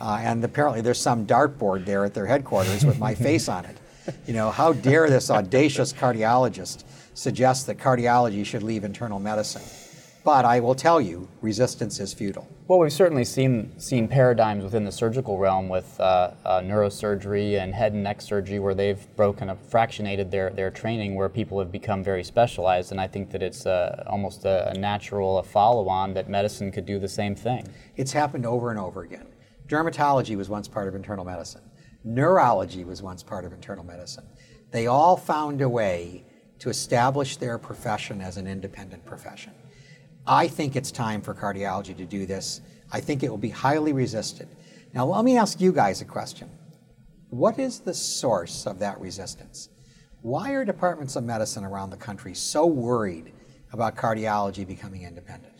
Uh, 0.00 0.18
and 0.22 0.42
apparently, 0.42 0.80
there's 0.80 1.00
some 1.00 1.26
dartboard 1.26 1.84
there 1.84 2.04
at 2.04 2.14
their 2.14 2.26
headquarters 2.26 2.84
with 2.84 2.98
my 2.98 3.14
face 3.14 3.48
on 3.48 3.66
it. 3.66 3.76
You 4.26 4.32
know, 4.32 4.50
how 4.50 4.72
dare 4.72 5.10
this 5.10 5.30
audacious 5.30 5.92
cardiologist 5.92 6.84
suggest 7.12 7.66
that 7.66 7.76
cardiology 7.76 8.44
should 8.46 8.62
leave 8.62 8.82
internal 8.82 9.20
medicine? 9.20 9.62
But 10.28 10.44
I 10.44 10.60
will 10.60 10.74
tell 10.74 11.00
you, 11.00 11.26
resistance 11.40 12.00
is 12.00 12.12
futile. 12.12 12.46
Well, 12.66 12.80
we've 12.80 12.92
certainly 12.92 13.24
seen 13.24 13.72
seen 13.80 14.08
paradigms 14.08 14.62
within 14.62 14.84
the 14.84 14.92
surgical 14.92 15.38
realm 15.38 15.70
with 15.70 15.98
uh, 15.98 16.32
uh, 16.44 16.60
neurosurgery 16.60 17.58
and 17.58 17.74
head 17.74 17.94
and 17.94 18.02
neck 18.02 18.20
surgery 18.20 18.58
where 18.58 18.74
they've 18.74 19.02
broken 19.16 19.48
up, 19.48 19.58
fractionated 19.70 20.30
their, 20.30 20.50
their 20.50 20.70
training, 20.70 21.14
where 21.14 21.30
people 21.30 21.58
have 21.58 21.72
become 21.72 22.04
very 22.04 22.22
specialized. 22.22 22.92
And 22.92 23.00
I 23.00 23.06
think 23.06 23.30
that 23.30 23.42
it's 23.42 23.64
uh, 23.64 24.04
almost 24.06 24.44
a, 24.44 24.68
a 24.68 24.74
natural 24.74 25.38
a 25.38 25.42
follow 25.42 25.88
on 25.88 26.12
that 26.12 26.28
medicine 26.28 26.70
could 26.72 26.84
do 26.84 26.98
the 26.98 27.08
same 27.08 27.34
thing. 27.34 27.66
It's 27.96 28.12
happened 28.12 28.44
over 28.44 28.68
and 28.70 28.78
over 28.78 29.04
again. 29.04 29.28
Dermatology 29.66 30.36
was 30.36 30.50
once 30.50 30.68
part 30.68 30.88
of 30.88 30.94
internal 30.94 31.24
medicine. 31.24 31.62
Neurology 32.04 32.84
was 32.84 33.00
once 33.00 33.22
part 33.22 33.46
of 33.46 33.54
internal 33.54 33.82
medicine. 33.82 34.26
They 34.72 34.88
all 34.88 35.16
found 35.16 35.62
a 35.62 35.70
way 35.70 36.26
to 36.58 36.68
establish 36.68 37.38
their 37.38 37.56
profession 37.56 38.20
as 38.20 38.36
an 38.36 38.46
independent 38.46 39.06
profession. 39.06 39.54
I 40.28 40.46
think 40.46 40.76
it's 40.76 40.92
time 40.92 41.22
for 41.22 41.34
cardiology 41.34 41.96
to 41.96 42.04
do 42.04 42.26
this. 42.26 42.60
I 42.92 43.00
think 43.00 43.22
it 43.22 43.30
will 43.30 43.38
be 43.38 43.48
highly 43.48 43.94
resisted. 43.94 44.46
Now, 44.92 45.06
let 45.06 45.24
me 45.24 45.38
ask 45.38 45.58
you 45.58 45.72
guys 45.72 46.02
a 46.02 46.04
question. 46.04 46.50
What 47.30 47.58
is 47.58 47.80
the 47.80 47.94
source 47.94 48.66
of 48.66 48.78
that 48.80 49.00
resistance? 49.00 49.70
Why 50.20 50.50
are 50.50 50.66
departments 50.66 51.16
of 51.16 51.24
medicine 51.24 51.64
around 51.64 51.90
the 51.90 51.96
country 51.96 52.34
so 52.34 52.66
worried 52.66 53.32
about 53.72 53.96
cardiology 53.96 54.66
becoming 54.66 55.02
independent? 55.02 55.54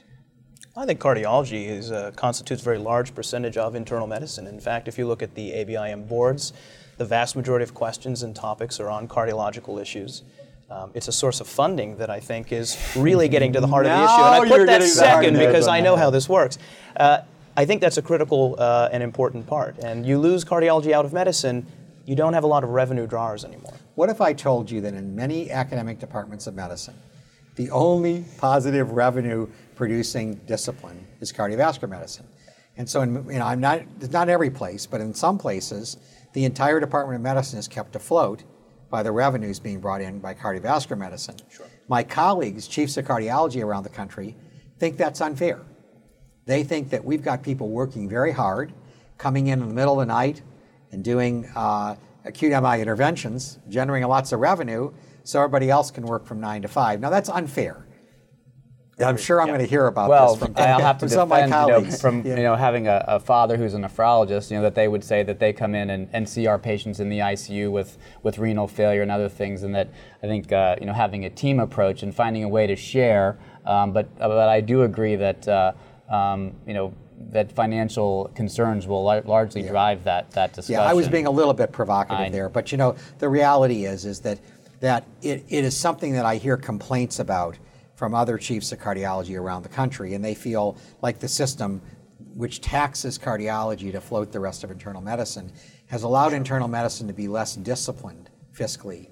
I 0.77 0.85
think 0.85 1.01
cardiology 1.01 1.67
is, 1.67 1.91
uh, 1.91 2.13
constitutes 2.15 2.61
a 2.61 2.65
very 2.65 2.79
large 2.79 3.15
percentage 3.15 3.57
of 3.57 3.75
internal 3.75 4.07
medicine. 4.07 4.47
In 4.47 4.61
fact, 4.61 4.87
if 4.87 4.99
you 4.99 5.07
look 5.07 5.23
at 5.23 5.35
the 5.35 5.53
ABIM 5.53 6.07
boards, 6.07 6.53
the 6.99 7.07
vast 7.07 7.37
majority 7.37 7.63
of 7.63 7.73
questions 7.73 8.23
and 8.23 8.37
topics 8.37 8.79
are 8.81 8.91
on 8.91 9.09
cardiological 9.09 9.81
issues. 9.81 10.25
Um, 10.71 10.91
it's 10.93 11.09
a 11.09 11.13
source 11.13 11.41
of 11.41 11.47
funding 11.47 11.97
that 11.97 12.11
I 12.11 12.21
think 12.21 12.53
is 12.53 12.77
really 12.95 13.29
getting 13.29 13.55
to 13.55 13.61
the 13.61 13.67
heart 13.67 13.87
of 13.87 13.93
the 13.93 14.05
issue. 14.05 14.23
And 14.23 14.35
I 14.35 14.39
put 14.41 14.67
that 14.67 14.67
getting 14.67 14.89
to 14.89 14.95
the 14.95 15.07
heart 15.07 15.23
second 15.23 15.39
because 15.39 15.67
I 15.67 15.81
know 15.81 15.97
how 15.97 16.11
this 16.11 16.29
works. 16.29 16.59
Uh, 16.95 17.21
I 17.57 17.65
think 17.65 17.81
that's 17.81 17.97
a 17.97 18.03
critical 18.03 18.55
uh, 18.59 18.91
and 18.93 19.03
important 19.03 19.47
part. 19.47 19.79
And 19.79 20.05
you 20.05 20.19
lose 20.19 20.45
cardiology 20.45 20.93
out 20.93 21.07
of 21.07 21.13
medicine, 21.13 21.67
you 22.05 22.15
don't 22.15 22.35
have 22.35 22.45
a 22.45 22.47
lot 22.47 22.65
of 22.65 22.71
revenue 22.71 23.07
drawers 23.07 23.45
anymore. 23.45 23.75
What 23.95 24.11
if 24.11 24.21
I 24.21 24.33
told 24.35 24.71
you 24.71 24.81
that 24.83 24.95
in 24.95 25.17
many 25.17 25.51
academic 25.51 25.99
departments 25.99 26.47
of 26.47 26.55
medicine, 26.55 26.95
the 27.57 27.71
only 27.71 28.25
positive 28.37 28.93
revenue 28.93 29.49
producing 29.75 30.35
discipline 30.47 31.07
is 31.21 31.33
cardiovascular 31.33 31.89
medicine? 31.89 32.27
And 32.77 32.89
so, 32.89 33.01
in, 33.01 33.15
you 33.27 33.39
know, 33.39 33.47
I'm 33.47 33.61
not, 33.61 33.83
not 34.13 34.29
every 34.29 34.51
place, 34.51 34.87
but 34.87 35.01
in 35.01 35.13
some 35.13 35.39
places, 35.39 35.97
the 36.35 36.45
entire 36.45 36.79
Department 36.79 37.17
of 37.17 37.23
Medicine 37.23 37.59
is 37.59 37.67
kept 37.67 37.97
afloat 37.97 38.45
by 38.91 39.03
the 39.03 39.13
revenues 39.13 39.59
being 39.59 39.81
brought 39.81 40.01
in 40.01 40.19
by 40.19 40.35
cardiovascular 40.35 40.99
medicine. 40.99 41.37
My 41.89 42.03
colleagues, 42.03 42.67
chiefs 42.69 42.97
of 42.97 43.05
cardiology 43.05 43.63
around 43.63 43.83
the 43.83 43.91
country, 43.91 44.37
think 44.79 44.97
that's 44.97 45.21
unfair. 45.21 45.61
They 46.47 46.65
think 46.65 46.91
that 46.91 47.05
we've 47.05 47.23
got 47.23 47.43
people 47.43 47.69
working 47.69 48.09
very 48.09 48.33
hard, 48.33 48.73
coming 49.19 49.49
in 49.49 49.61
in 49.61 49.69
the 49.69 49.75
middle 49.75 50.01
of 50.01 50.07
the 50.07 50.13
night 50.13 50.43
and 50.93 51.05
doing 51.05 51.47
uh, 51.55 51.97
acute 52.25 52.53
MI 52.63 52.81
interventions, 52.81 53.59
generating 53.69 54.09
lots 54.09 54.33
of 54.33 54.41
revenue, 54.41 54.93
so 55.25 55.41
everybody 55.41 55.69
else 55.69 55.91
can 55.91 56.05
work 56.07 56.25
from 56.25 56.41
nine 56.41 56.63
to 56.63 56.69
five. 56.69 57.01
Now 57.01 57.11
that's 57.11 57.29
unfair. 57.29 57.87
I'm 59.01 59.17
sure 59.17 59.41
I'm 59.41 59.49
going 59.49 59.61
to 59.61 59.67
hear 59.67 59.87
about 59.87 60.09
Well, 60.11 60.35
this 60.35 60.45
from, 60.45 60.55
I'll 60.57 60.81
have 60.81 60.97
to 60.99 61.01
from 61.01 61.09
some 61.09 61.21
of 61.23 61.29
my 61.29 61.43
defend, 61.43 61.53
you 61.53 61.57
know, 61.69 61.75
colleagues. 61.81 62.01
from 62.01 62.27
Yeah. 62.27 62.37
you 62.37 62.43
know 62.43 62.57
having 62.57 62.89
a, 62.89 63.05
a 63.07 63.21
father 63.21 63.57
who's 63.57 63.75
a 63.75 63.79
nephrologist, 63.79 64.51
you 64.51 64.57
know 64.57 64.63
that 64.63 64.75
they 64.75 64.89
would 64.89 65.05
say 65.05 65.23
that 65.23 65.39
they 65.39 65.53
come 65.53 65.75
in 65.75 65.91
and, 65.91 66.09
and 66.13 66.29
see 66.29 66.47
our 66.47 66.59
patients 66.59 67.01
in 67.01 67.09
the 67.09 67.19
ICU 67.21 67.71
with 67.71 67.97
with 68.23 68.39
renal 68.39 68.67
failure 68.69 69.03
and 69.03 69.11
other 69.11 69.29
things, 69.29 69.63
and 69.63 69.75
that 69.75 69.89
I 70.23 70.27
think 70.27 70.51
uh, 70.53 70.77
you 70.81 70.87
know 70.87 70.93
having 70.93 71.25
a 71.25 71.31
team 71.31 71.61
approach 71.61 72.03
and 72.03 72.15
finding 72.15 72.45
a 72.45 72.49
way 72.49 72.67
to 72.67 72.77
share. 72.77 73.39
Um, 73.65 73.93
but 73.93 74.07
uh, 74.21 74.29
but 74.29 74.49
I 74.49 74.61
do 74.61 74.83
agree 74.83 75.17
that 75.17 75.47
uh, 75.47 75.73
um, 76.09 76.53
you 76.67 76.75
know 76.75 76.93
that 77.31 77.51
financial 77.53 78.31
concerns 78.35 78.87
will 78.87 79.03
lar- 79.05 79.23
largely 79.23 79.63
drive 79.63 80.05
that 80.05 80.31
that 80.33 80.53
discussion. 80.55 80.81
Yeah, 80.81 80.89
I 80.89 80.95
was 80.95 81.09
being 81.09 81.27
a 81.27 81.31
little 81.31 81.55
bit 81.55 81.73
provocative 81.73 82.27
I- 82.27 82.31
there, 82.31 82.49
but 82.49 82.73
you 82.73 82.79
know, 82.79 82.97
the 83.19 83.29
reality 83.29 83.85
is 83.85 84.05
is 84.05 84.21
that 84.21 84.39
that 84.81 85.05
it, 85.23 85.45
it 85.49 85.65
is 85.65 85.77
something 85.77 86.13
that 86.13 86.25
I 86.25 86.37
hear 86.37 86.57
complaints 86.57 87.19
about 87.19 87.57
from 87.99 88.15
other 88.15 88.39
chiefs 88.39 88.71
of 88.71 88.79
cardiology 88.79 89.37
around 89.37 89.65
the 89.65 89.69
country, 89.69 90.15
and 90.15 90.25
they 90.25 90.35
feel 90.35 90.77
like 91.03 91.19
the 91.19 91.27
system, 91.27 91.83
which 92.33 92.61
taxes 92.61 93.19
cardiology 93.19 93.91
to 93.91 94.01
float 94.01 94.31
the 94.31 94.39
rest 94.39 94.63
of 94.63 94.71
internal 94.71 95.03
medicine, 95.03 95.51
has 95.87 96.05
allowed 96.05 96.33
internal 96.33 96.69
medicine 96.69 97.09
to 97.09 97.13
be 97.13 97.27
less 97.27 97.57
disciplined 97.57 98.31
fiscally, 98.57 99.09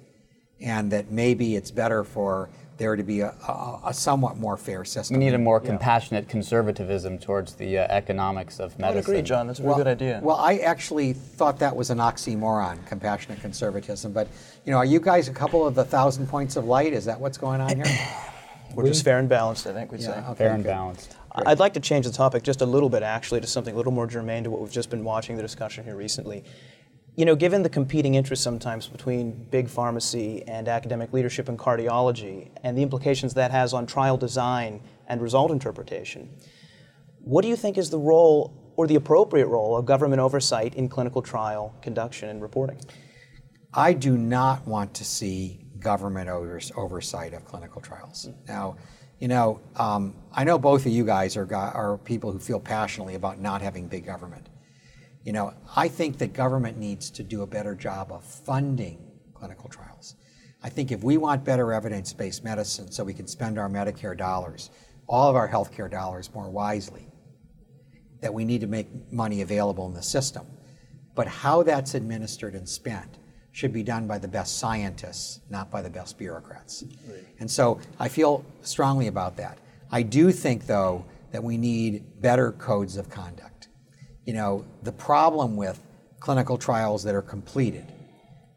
and 0.60 0.92
that 0.92 1.10
maybe 1.10 1.56
it's 1.56 1.72
better 1.72 2.04
for 2.04 2.48
there 2.76 2.94
to 2.94 3.02
be 3.02 3.22
a, 3.22 3.30
a, 3.48 3.80
a 3.86 3.92
somewhat 3.92 4.36
more 4.36 4.56
fair 4.56 4.84
system. 4.84 5.18
we 5.18 5.24
need 5.24 5.34
a 5.34 5.38
more 5.38 5.58
compassionate 5.58 6.28
conservatism 6.28 7.18
towards 7.18 7.54
the 7.54 7.78
uh, 7.78 7.86
economics 7.88 8.60
of 8.60 8.78
medicine. 8.78 8.84
I 8.84 8.88
medicine. 8.90 9.14
agree, 9.14 9.22
John. 9.22 9.46
That's 9.48 9.58
a 9.58 9.62
very 9.62 9.74
good 9.74 9.86
idea. 9.88 10.20
Well, 10.22 10.36
I 10.36 10.58
actually 10.58 11.12
thought 11.12 11.58
that 11.58 11.74
was 11.74 11.90
an 11.90 11.98
oxymoron, 11.98 12.86
compassionate 12.86 13.40
conservatism. 13.40 14.12
But 14.12 14.28
you 14.64 14.70
know, 14.70 14.78
are 14.78 14.84
you 14.84 15.00
guys 15.00 15.26
a 15.26 15.32
couple 15.32 15.66
of 15.66 15.74
the 15.74 15.84
thousand 15.84 16.28
points 16.28 16.54
of 16.54 16.66
light? 16.66 16.92
Is 16.92 17.06
that 17.06 17.18
what's 17.18 17.38
going 17.38 17.60
on 17.60 17.74
here? 17.74 18.08
We're 18.76 18.88
just 18.88 19.04
fair 19.04 19.18
and 19.18 19.28
balanced, 19.28 19.66
I 19.66 19.72
think 19.72 19.90
we'd 19.90 20.02
say. 20.02 20.10
Yeah, 20.10 20.30
okay, 20.30 20.38
Fair 20.44 20.52
and 20.54 20.62
good. 20.62 20.70
balanced. 20.70 21.16
I- 21.32 21.50
I'd 21.52 21.58
like 21.58 21.74
to 21.74 21.80
change 21.80 22.06
the 22.06 22.12
topic 22.12 22.42
just 22.42 22.60
a 22.60 22.66
little 22.66 22.88
bit, 22.88 23.02
actually, 23.02 23.40
to 23.40 23.46
something 23.46 23.74
a 23.74 23.76
little 23.76 23.92
more 23.92 24.06
germane 24.06 24.44
to 24.44 24.50
what 24.50 24.60
we've 24.60 24.70
just 24.72 24.90
been 24.90 25.04
watching 25.04 25.36
the 25.36 25.42
discussion 25.42 25.84
here 25.84 25.96
recently. 25.96 26.44
You 27.14 27.24
know, 27.24 27.34
given 27.34 27.62
the 27.62 27.70
competing 27.70 28.14
interests 28.14 28.44
sometimes 28.44 28.86
between 28.88 29.46
big 29.50 29.68
pharmacy 29.68 30.42
and 30.46 30.68
academic 30.68 31.12
leadership 31.14 31.48
in 31.48 31.56
cardiology, 31.56 32.50
and 32.62 32.76
the 32.76 32.82
implications 32.82 33.32
that 33.34 33.50
has 33.50 33.72
on 33.72 33.86
trial 33.86 34.18
design 34.18 34.82
and 35.08 35.22
result 35.22 35.50
interpretation, 35.50 36.28
what 37.20 37.42
do 37.42 37.48
you 37.48 37.56
think 37.56 37.78
is 37.78 37.88
the 37.90 37.98
role 37.98 38.52
or 38.76 38.86
the 38.86 38.94
appropriate 38.96 39.46
role 39.46 39.76
of 39.76 39.86
government 39.86 40.20
oversight 40.20 40.74
in 40.74 40.88
clinical 40.90 41.22
trial 41.22 41.74
conduction 41.80 42.28
and 42.28 42.42
reporting? 42.42 42.78
I 43.72 43.94
do 43.94 44.16
not 44.18 44.66
want 44.66 44.92
to 44.94 45.04
see 45.04 45.65
government 45.86 46.28
overs- 46.28 46.72
oversight 46.76 47.32
of 47.32 47.44
clinical 47.44 47.80
trials. 47.80 48.28
Now, 48.48 48.76
you 49.20 49.28
know, 49.28 49.60
um, 49.76 50.16
I 50.32 50.42
know 50.42 50.58
both 50.58 50.84
of 50.84 50.90
you 50.90 51.04
guys 51.04 51.36
are, 51.36 51.44
gu- 51.44 51.72
are 51.82 51.96
people 51.98 52.32
who 52.32 52.40
feel 52.40 52.58
passionately 52.58 53.14
about 53.14 53.38
not 53.40 53.62
having 53.62 53.86
big 53.86 54.04
government. 54.04 54.48
You 55.22 55.32
know, 55.32 55.54
I 55.84 55.86
think 55.86 56.18
that 56.18 56.32
government 56.32 56.76
needs 56.76 57.08
to 57.10 57.22
do 57.22 57.42
a 57.42 57.46
better 57.46 57.76
job 57.76 58.10
of 58.10 58.24
funding 58.24 58.98
clinical 59.32 59.68
trials. 59.68 60.16
I 60.60 60.70
think 60.70 60.90
if 60.90 61.04
we 61.04 61.18
want 61.18 61.44
better 61.44 61.72
evidence 61.72 62.12
based 62.12 62.42
medicine 62.42 62.90
so 62.90 63.04
we 63.04 63.14
can 63.14 63.28
spend 63.28 63.56
our 63.56 63.68
Medicare 63.68 64.18
dollars, 64.18 64.70
all 65.06 65.30
of 65.30 65.36
our 65.36 65.48
healthcare 65.48 65.90
dollars 65.90 66.34
more 66.34 66.50
wisely, 66.50 67.06
that 68.22 68.34
we 68.34 68.44
need 68.44 68.60
to 68.62 68.66
make 68.66 68.88
money 69.12 69.40
available 69.42 69.86
in 69.86 69.94
the 69.94 70.02
system. 70.02 70.46
But 71.14 71.28
how 71.28 71.62
that's 71.62 71.94
administered 71.94 72.54
and 72.56 72.68
spent 72.68 73.18
should 73.56 73.72
be 73.72 73.82
done 73.82 74.06
by 74.06 74.18
the 74.18 74.28
best 74.28 74.58
scientists, 74.58 75.40
not 75.48 75.70
by 75.70 75.80
the 75.80 75.88
best 75.88 76.18
bureaucrats. 76.18 76.84
And 77.38 77.50
so 77.50 77.80
I 77.98 78.06
feel 78.06 78.44
strongly 78.60 79.06
about 79.06 79.38
that. 79.38 79.56
I 79.90 80.02
do 80.02 80.30
think, 80.30 80.66
though, 80.66 81.06
that 81.32 81.42
we 81.42 81.56
need 81.56 82.20
better 82.20 82.52
codes 82.52 82.98
of 82.98 83.08
conduct. 83.08 83.68
You 84.26 84.34
know, 84.34 84.66
the 84.82 84.92
problem 84.92 85.56
with 85.56 85.80
clinical 86.20 86.58
trials 86.58 87.02
that 87.04 87.14
are 87.14 87.22
completed 87.22 87.86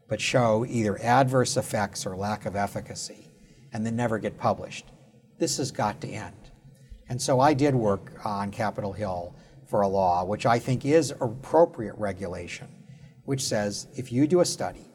but 0.06 0.20
show 0.20 0.66
either 0.68 1.00
adverse 1.00 1.56
effects 1.56 2.04
or 2.04 2.14
lack 2.14 2.44
of 2.44 2.54
efficacy 2.54 3.30
and 3.72 3.86
then 3.86 3.96
never 3.96 4.18
get 4.18 4.36
published, 4.36 4.84
this 5.38 5.56
has 5.56 5.70
got 5.70 5.98
to 6.02 6.08
end. 6.08 6.50
And 7.08 7.22
so 7.22 7.40
I 7.40 7.54
did 7.54 7.74
work 7.74 8.12
on 8.22 8.50
Capitol 8.50 8.92
Hill 8.92 9.34
for 9.66 9.80
a 9.80 9.88
law, 9.88 10.24
which 10.24 10.44
I 10.44 10.58
think 10.58 10.84
is 10.84 11.12
appropriate 11.22 11.94
regulation, 11.96 12.68
which 13.24 13.42
says 13.42 13.86
if 13.96 14.12
you 14.12 14.26
do 14.26 14.40
a 14.40 14.44
study, 14.44 14.89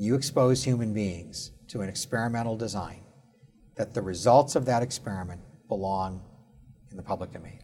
you 0.00 0.14
expose 0.14 0.64
human 0.64 0.94
beings 0.94 1.50
to 1.68 1.82
an 1.82 1.88
experimental 1.90 2.56
design, 2.56 3.02
that 3.76 3.92
the 3.92 4.00
results 4.00 4.56
of 4.56 4.64
that 4.64 4.82
experiment 4.82 5.42
belong 5.68 6.22
in 6.90 6.96
the 6.96 7.02
public 7.02 7.32
domain, 7.32 7.60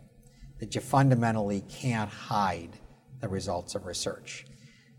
that 0.61 0.75
you 0.75 0.83
fundamentally 0.83 1.63
can't 1.63 2.11
hide 2.11 2.79
the 3.21 3.29
results 3.29 3.75
of 3.75 3.87
research. 3.87 4.45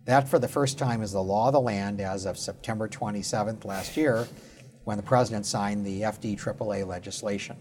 That, 0.06 0.28
for 0.28 0.40
the 0.40 0.48
first 0.48 0.80
time, 0.80 1.04
is 1.04 1.12
the 1.12 1.22
law 1.22 1.48
of 1.48 1.54
the 1.54 1.62
land 1.62 2.02
as 2.02 2.26
of 2.26 2.40
September 2.40 2.88
27th 2.88 3.66
last 3.66 3.96
year, 3.96 4.28
when 4.86 4.98
the 4.98 5.04
president 5.04 5.46
signed 5.46 5.86
the 5.86 6.02
FDAAA 6.02 6.88
legislation. 6.88 7.56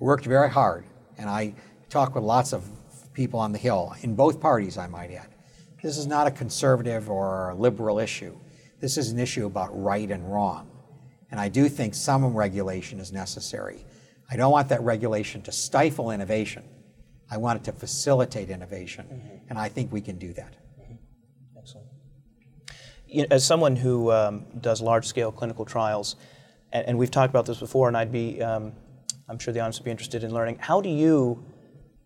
We 0.00 0.06
worked 0.06 0.24
very 0.24 0.50
hard, 0.50 0.84
and 1.16 1.30
I 1.30 1.54
talked 1.90 2.16
with 2.16 2.24
lots 2.24 2.52
of 2.52 2.68
people 3.12 3.38
on 3.38 3.52
the 3.52 3.58
Hill, 3.58 3.94
in 4.00 4.16
both 4.16 4.40
parties, 4.40 4.76
I 4.78 4.88
might 4.88 5.12
add. 5.12 5.28
This 5.80 5.96
is 5.96 6.08
not 6.08 6.26
a 6.26 6.32
conservative 6.32 7.08
or 7.08 7.50
a 7.50 7.54
liberal 7.54 8.00
issue. 8.00 8.34
This 8.82 8.98
is 8.98 9.12
an 9.12 9.20
issue 9.20 9.46
about 9.46 9.70
right 9.80 10.10
and 10.10 10.30
wrong. 10.30 10.68
And 11.30 11.38
I 11.38 11.48
do 11.48 11.68
think 11.68 11.94
some 11.94 12.26
regulation 12.36 12.98
is 12.98 13.12
necessary. 13.12 13.86
I 14.28 14.36
don't 14.36 14.50
want 14.50 14.68
that 14.70 14.82
regulation 14.82 15.40
to 15.42 15.52
stifle 15.52 16.10
innovation. 16.10 16.64
I 17.30 17.36
want 17.36 17.60
it 17.60 17.64
to 17.64 17.72
facilitate 17.72 18.50
innovation, 18.50 19.40
and 19.48 19.56
I 19.58 19.68
think 19.68 19.92
we 19.92 20.00
can 20.00 20.18
do 20.18 20.34
that. 20.34 20.54
Excellent. 21.56 21.86
You 23.06 23.22
know, 23.22 23.28
as 23.30 23.44
someone 23.44 23.76
who 23.76 24.10
um, 24.10 24.44
does 24.60 24.82
large-scale 24.82 25.32
clinical 25.32 25.64
trials, 25.64 26.16
and, 26.72 26.86
and 26.88 26.98
we've 26.98 27.10
talked 27.10 27.30
about 27.30 27.46
this 27.46 27.58
before, 27.58 27.86
and 27.88 27.96
I'd 27.96 28.12
be, 28.12 28.42
um, 28.42 28.72
I'm 29.28 29.38
sure 29.38 29.54
the 29.54 29.60
audience 29.60 29.78
would 29.78 29.84
be 29.84 29.92
interested 29.92 30.24
in 30.24 30.34
learning, 30.34 30.58
how 30.60 30.80
do 30.80 30.88
you, 30.88 31.42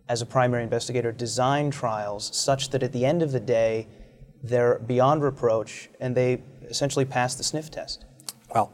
as 0.09 0.21
a 0.21 0.27
primary 0.27 0.63
investigator, 0.63 1.11
design 1.11 1.71
trials 1.71 2.37
such 2.37 2.71
that 2.71 2.83
at 2.83 2.93
the 2.93 3.07
end 3.07 3.23
of 3.23 3.33
the 3.33 3.41
day, 3.41 3.89
they're 4.43 4.79
beyond 4.81 5.23
reproach 5.23 5.89
and 6.01 6.15
they 6.15 6.43
essentially 6.63 7.05
pass 7.05 7.35
the 7.35 7.45
sniff 7.45 7.71
test? 7.71 8.05
Well, 8.55 8.73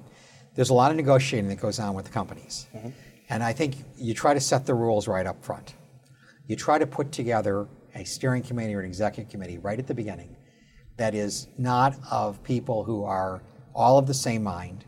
there's 0.54 0.71
a 0.71 0.75
lot 0.75 0.90
of 0.90 0.97
negotiating 0.97 1.49
that 1.49 1.61
goes 1.61 1.78
on 1.78 1.95
with 1.95 2.04
the 2.04 2.11
companies. 2.11 2.66
Mm-hmm. 2.75 2.90
And 3.28 3.42
I 3.42 3.52
think 3.52 3.76
you 3.97 4.12
try 4.14 4.35
to 4.35 4.40
set 4.40 4.66
the 4.66 4.75
rules 4.75 5.09
right 5.09 5.26
up 5.26 5.42
front. 5.45 5.75
You 6.47 6.57
try 6.57 6.78
to 6.78 6.87
put 6.87 7.12
together 7.12 7.66
a 7.95 8.04
steering 8.04 8.42
committee 8.42 8.75
or 8.75 8.81
an 8.81 8.87
executive 8.87 9.31
committee 9.31 9.59
right 9.59 9.78
at 9.78 9.87
the 9.87 9.95
beginning 9.95 10.37
that 10.97 11.14
is 11.14 11.49
not 11.57 11.97
of 12.11 12.42
people 12.42 12.85
who 12.85 13.04
are 13.04 13.42
all 13.75 13.99
of 13.99 14.07
the 14.07 14.14
same 14.14 14.42
mind, 14.42 14.85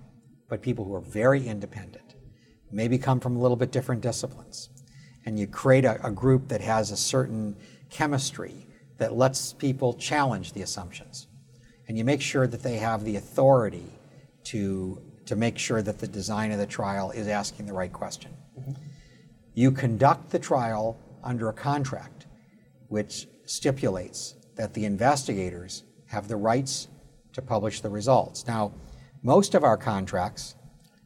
but 0.49 0.61
people 0.61 0.85
who 0.85 0.95
are 0.95 1.01
very 1.01 1.47
independent, 1.47 2.15
maybe 2.71 2.99
come 2.99 3.21
from 3.21 3.37
a 3.37 3.41
little 3.41 3.57
bit 3.57 3.71
different 3.73 4.03
disciplines. 4.03 4.69
And 5.25 5.39
you 5.39 5.47
create 5.47 5.87
a, 5.87 6.07
a 6.07 6.11
group 6.11 6.49
that 6.49 6.61
has 6.61 6.91
a 6.91 6.97
certain 6.97 7.57
chemistry 7.89 8.67
that 8.99 9.15
lets 9.15 9.53
people 9.53 9.95
challenge 9.95 10.53
the 10.53 10.63
assumptions. 10.63 11.27
And 11.89 11.99
you 11.99 12.05
make 12.05 12.21
sure 12.21 12.47
that 12.47 12.63
they 12.63 12.77
have 12.77 13.05
the 13.05 13.17
authority 13.17 13.87
to, 14.45 15.01
to 15.27 15.37
make 15.37 15.59
sure 15.59 15.83
that 15.83 15.99
the 15.99 16.07
design 16.07 16.53
of 16.53 16.59
the 16.59 16.67
trial 16.67 17.11
is 17.11 17.29
asking 17.29 17.67
the 17.67 17.73
right 17.73 17.93
question. 17.93 18.33
Mm-hmm. 18.59 18.73
You 19.55 19.71
conduct 19.71 20.31
the 20.31 20.39
trial 20.39 20.99
under 21.23 21.49
a 21.49 21.53
contract 21.53 22.27
which 22.89 23.27
stipulates 23.47 24.35
that 24.57 24.75
the 24.75 24.85
investigators 24.85 25.85
have 26.07 26.29
the 26.29 26.37
rights 26.37 26.89
to 27.33 27.43
publish 27.43 27.81
the 27.81 27.91
results. 27.91 28.47
Now, 28.47 28.73
most 29.23 29.55
of 29.55 29.65
our 29.65 29.77
contracts 29.77 30.55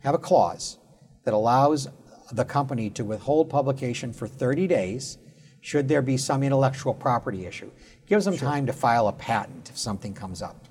have 0.00 0.14
a 0.14 0.18
clause 0.18 0.78
that 1.24 1.34
allows 1.34 1.88
the 2.32 2.44
company 2.44 2.90
to 2.90 3.04
withhold 3.04 3.48
publication 3.48 4.12
for 4.12 4.28
30 4.28 4.66
days 4.66 5.18
should 5.60 5.88
there 5.88 6.02
be 6.02 6.16
some 6.16 6.42
intellectual 6.42 6.94
property 6.94 7.46
issue. 7.46 7.70
Gives 8.06 8.24
them 8.24 8.36
time 8.36 8.66
to 8.66 8.72
file 8.72 9.08
a 9.08 9.12
patent 9.12 9.70
if 9.70 9.78
something 9.78 10.14
comes 10.14 10.40
up. 10.40 10.66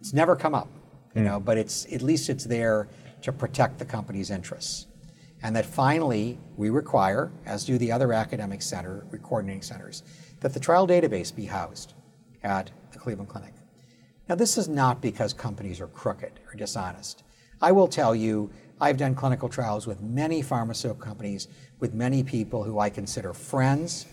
It's 0.00 0.12
never 0.12 0.34
come 0.34 0.54
up, 0.54 0.68
you 1.14 1.20
hmm. 1.20 1.28
know, 1.28 1.40
but 1.40 1.58
it's 1.58 1.86
at 1.92 2.02
least 2.02 2.28
it's 2.28 2.44
there 2.44 2.88
to 3.22 3.32
protect 3.32 3.78
the 3.78 3.84
company's 3.84 4.30
interests. 4.30 4.86
And 5.42 5.56
that 5.56 5.66
finally, 5.66 6.38
we 6.56 6.70
require, 6.70 7.32
as 7.46 7.64
do 7.64 7.76
the 7.76 7.90
other 7.90 8.12
academic 8.12 8.62
center, 8.62 9.04
coordinating 9.22 9.62
centers, 9.62 10.02
that 10.40 10.54
the 10.54 10.60
trial 10.60 10.86
database 10.86 11.34
be 11.34 11.46
housed 11.46 11.94
at 12.44 12.70
the 12.92 12.98
Cleveland 12.98 13.28
Clinic. 13.28 13.54
Now, 14.28 14.36
this 14.36 14.56
is 14.56 14.68
not 14.68 15.00
because 15.00 15.32
companies 15.32 15.80
are 15.80 15.88
crooked 15.88 16.40
or 16.48 16.56
dishonest. 16.56 17.24
I 17.60 17.72
will 17.72 17.88
tell 17.88 18.14
you, 18.14 18.50
I've 18.82 18.96
done 18.96 19.14
clinical 19.14 19.48
trials 19.48 19.86
with 19.86 20.00
many 20.00 20.42
pharmaceutical 20.42 21.00
companies, 21.00 21.46
with 21.78 21.94
many 21.94 22.24
people 22.24 22.64
who 22.64 22.80
I 22.80 22.90
consider 22.90 23.32
friends. 23.32 24.06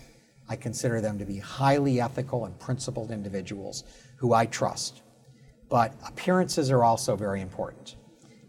I 0.48 0.54
consider 0.54 1.00
them 1.00 1.18
to 1.18 1.24
be 1.24 1.38
highly 1.38 2.00
ethical 2.00 2.44
and 2.44 2.56
principled 2.60 3.10
individuals 3.10 3.82
who 4.18 4.32
I 4.32 4.46
trust. 4.46 5.02
But 5.68 5.92
appearances 6.06 6.70
are 6.70 6.84
also 6.84 7.16
very 7.16 7.40
important. 7.40 7.96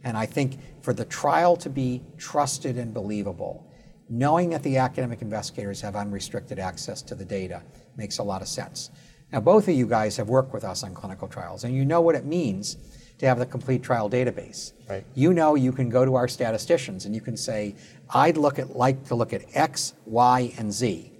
And 0.04 0.16
I 0.16 0.28
think 0.28 0.60
for 0.84 0.94
the 0.94 1.06
trial 1.06 1.58
to 1.58 1.72
be 1.72 2.04
trusted 2.20 2.78
and 2.78 2.94
believable, 2.94 3.68
knowing 4.08 4.52
that 4.52 4.62
the 4.62 4.78
academic 4.78 5.24
investigators 5.24 5.82
have 5.82 5.96
unrestricted 5.96 6.60
access 6.60 7.02
to 7.02 7.16
the 7.16 7.26
data 7.26 7.64
makes 7.98 8.20
a 8.20 8.24
lot 8.24 8.44
of 8.44 8.48
sense. 8.48 8.92
Now, 9.34 9.40
both 9.40 9.68
of 9.68 9.74
you 9.74 9.88
guys 9.88 10.18
have 10.18 10.30
worked 10.30 10.54
with 10.54 10.66
us 10.66 10.84
on 10.84 10.94
clinical 10.94 11.28
trials, 11.28 11.64
and 11.64 11.74
you 11.76 11.84
know 11.84 12.02
what 12.02 12.14
it 12.14 12.26
means 12.26 12.78
to 13.22 13.28
have 13.28 13.38
the 13.38 13.46
complete 13.46 13.84
trial 13.84 14.10
database. 14.10 14.74
Right. 14.90 15.06
You 15.14 15.32
know 15.32 15.54
you 15.54 15.72
can 15.72 15.90
go 15.90 16.06
to 16.06 16.16
our 16.16 16.28
statisticians 16.28 17.06
and 17.06 17.14
you 17.14 17.22
can 17.22 17.38
say, 17.38 17.76
I'd 18.10 18.36
look 18.36 18.58
at, 18.58 18.76
like 18.76 19.06
to 19.06 19.16
look 19.16 19.32
at 19.32 19.44
X, 19.54 19.94
Y, 20.06 20.52
and 20.58 20.74
Z. 20.74 21.12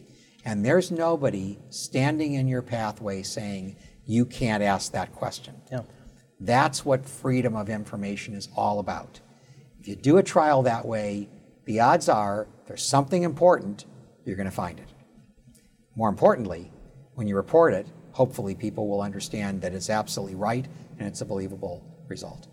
And 0.44 0.66
there's 0.66 0.90
nobody 0.90 1.60
standing 1.70 2.34
in 2.34 2.48
your 2.48 2.64
pathway 2.64 3.22
saying, 3.22 3.76
you 4.08 4.26
can't 4.26 4.64
ask 4.64 4.92
that 4.94 5.14
question. 5.14 5.54
Yeah. 5.72 5.84
That's 6.40 6.84
what 6.84 7.06
freedom 7.06 7.56
of 7.56 7.70
information 7.70 8.34
is 8.34 8.50
all 8.56 8.80
about. 8.80 9.20
If 9.80 9.88
you 9.88 9.96
do 9.96 10.18
a 10.18 10.24
trial 10.24 10.64
that 10.64 10.88
way, 10.88 11.30
the 11.66 11.82
odds 11.82 12.10
are 12.10 12.48
there's 12.66 12.82
something 12.82 13.22
important, 13.22 13.86
you're 14.26 14.36
going 14.36 14.50
to 14.50 14.52
find 14.52 14.80
it. 14.80 14.90
More 15.96 16.10
importantly, 16.10 16.72
when 17.14 17.28
you 17.28 17.36
report 17.36 17.76
it, 17.76 17.86
hopefully 18.14 18.56
people 18.56 18.88
will 18.88 19.02
understand 19.02 19.62
that 19.62 19.76
it's 19.76 19.92
absolutely 19.92 20.34
right 20.34 20.66
and 20.98 21.08
it's 21.08 21.22
a 21.22 21.26
believable 21.26 21.86
result. 22.12 22.48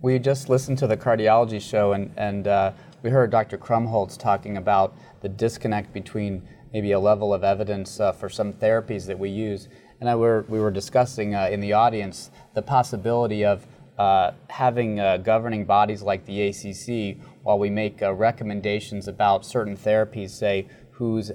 We 0.00 0.18
just 0.18 0.48
listened 0.48 0.78
to 0.78 0.86
the 0.86 0.96
cardiology 0.96 1.60
show, 1.60 1.92
and, 1.92 2.12
and 2.16 2.46
uh, 2.46 2.72
we 3.02 3.10
heard 3.10 3.30
Dr. 3.30 3.58
Krumholz 3.58 4.16
talking 4.16 4.56
about 4.56 4.96
the 5.20 5.28
disconnect 5.28 5.92
between 5.92 6.48
maybe 6.72 6.92
a 6.92 7.00
level 7.00 7.34
of 7.34 7.44
evidence 7.44 8.00
uh, 8.00 8.12
for 8.12 8.28
some 8.28 8.52
therapies 8.52 9.06
that 9.06 9.18
we 9.18 9.28
use. 9.28 9.68
And 10.00 10.08
I 10.08 10.14
were, 10.14 10.46
we 10.48 10.60
were 10.60 10.70
discussing 10.70 11.34
uh, 11.34 11.48
in 11.50 11.60
the 11.60 11.72
audience 11.74 12.30
the 12.54 12.62
possibility 12.62 13.44
of 13.44 13.66
uh, 13.98 14.32
having 14.48 15.00
uh, 15.00 15.16
governing 15.18 15.64
bodies 15.64 16.02
like 16.02 16.24
the 16.24 16.48
ACC, 16.48 17.20
while 17.42 17.58
we 17.58 17.68
make 17.68 18.00
uh, 18.00 18.14
recommendations 18.14 19.08
about 19.08 19.44
certain 19.44 19.76
therapies, 19.76 20.30
say 20.30 20.68
who's, 20.92 21.32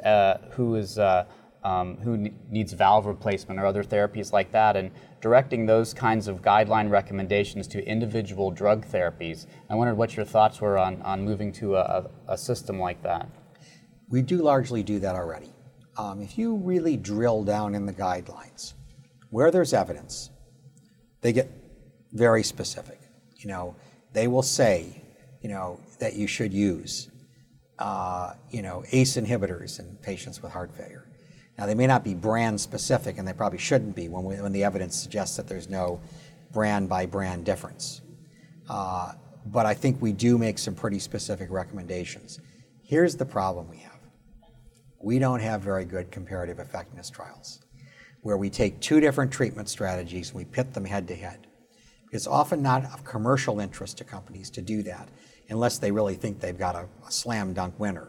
who 0.52 0.76
is 0.76 0.98
um, 1.64 1.98
who 1.98 2.18
ne- 2.18 2.34
needs 2.50 2.74
valve 2.74 3.06
replacement 3.06 3.60
or 3.60 3.66
other 3.66 3.84
therapies 3.84 4.32
like 4.32 4.52
that, 4.52 4.76
and 4.76 4.92
directing 5.22 5.66
those 5.66 5.94
kinds 5.94 6.28
of 6.28 6.42
guideline 6.42 6.90
recommendations 6.90 7.68
to 7.68 7.86
individual 7.86 8.52
drug 8.52 8.86
therapies. 8.86 9.46
I 9.70 9.76
wondered 9.76 9.96
what 9.96 10.16
your 10.16 10.26
thoughts 10.26 10.60
were 10.62 10.78
on, 10.78 11.02
on 11.02 11.24
moving 11.24 11.52
to 11.54 11.76
a, 11.76 12.10
a 12.28 12.38
system 12.38 12.80
like 12.80 13.02
that. 13.04 13.30
We 14.10 14.22
do 14.22 14.38
largely 14.42 14.84
do 14.84 15.00
that 15.00 15.16
already. 15.16 15.54
Um, 15.98 16.22
if 16.22 16.38
you 16.38 16.56
really 16.56 16.98
drill 16.98 17.44
down 17.44 17.76
in 17.76 17.86
the 17.86 17.94
guidelines, 17.94 18.74
where 19.30 19.52
there's 19.52 19.74
evidence, 19.74 20.30
they 21.22 21.34
get 21.34 21.50
very 22.12 22.44
specific. 22.44 23.00
You 23.38 23.50
know, 23.50 23.76
they 24.14 24.28
will 24.28 24.44
say, 24.44 25.02
you 25.42 25.50
know, 25.50 25.80
that 26.00 26.16
you 26.16 26.28
should 26.28 26.54
use, 26.54 27.10
uh, 27.80 28.34
you 28.52 28.62
know, 28.62 28.84
ACE 28.92 29.18
inhibitors 29.18 29.80
in 29.80 29.98
patients 30.02 30.42
with 30.42 30.52
heart 30.52 30.76
failure. 30.76 31.03
Now, 31.58 31.66
they 31.68 31.76
may 31.76 31.88
not 31.88 32.04
be 32.04 32.14
brand 32.16 32.60
specific, 32.60 33.18
and 33.18 33.28
they 33.28 33.34
probably 33.34 33.60
shouldn't 33.60 33.96
be 33.96 34.10
when, 34.10 34.24
we, 34.24 34.36
when 34.36 34.52
the 34.52 34.64
evidence 34.64 34.96
suggests 34.96 35.38
that 35.38 35.48
there's 35.48 35.70
no 35.70 36.02
brand 36.52 36.90
by 36.90 37.06
brand 37.06 37.46
difference. 37.46 38.02
Uh, 38.70 39.14
but 39.46 39.66
I 39.66 39.74
think 39.74 40.02
we 40.02 40.14
do 40.14 40.38
make 40.38 40.58
some 40.58 40.74
pretty 40.74 41.00
specific 41.00 41.50
recommendations. 41.52 42.40
Here's 42.82 43.16
the 43.16 43.26
problem 43.26 43.70
we 43.70 43.78
have 43.78 43.94
we 45.00 45.20
don't 45.20 45.42
have 45.42 45.62
very 45.62 45.84
good 45.84 46.12
comparative 46.12 46.60
effectiveness 46.60 47.10
trials 47.10 47.60
where 48.22 48.38
we 48.38 48.50
take 48.50 48.80
two 48.80 49.02
different 49.02 49.34
treatment 49.34 49.68
strategies 49.68 50.30
and 50.30 50.38
we 50.38 50.46
pit 50.46 50.74
them 50.74 50.86
head 50.86 51.08
to 51.10 51.16
head. 51.16 51.46
It's 52.14 52.26
often 52.26 52.62
not 52.62 52.86
of 52.86 53.04
commercial 53.04 53.60
interest 53.60 53.98
to 53.98 54.06
companies 54.06 54.50
to 54.52 54.62
do 54.62 54.82
that 54.84 55.10
unless 55.50 55.78
they 55.78 55.92
really 55.92 56.16
think 56.16 56.40
they've 56.40 56.58
got 56.58 56.76
a, 56.76 56.88
a 57.06 57.12
slam 57.12 57.54
dunk 57.54 57.78
winner. 57.80 58.08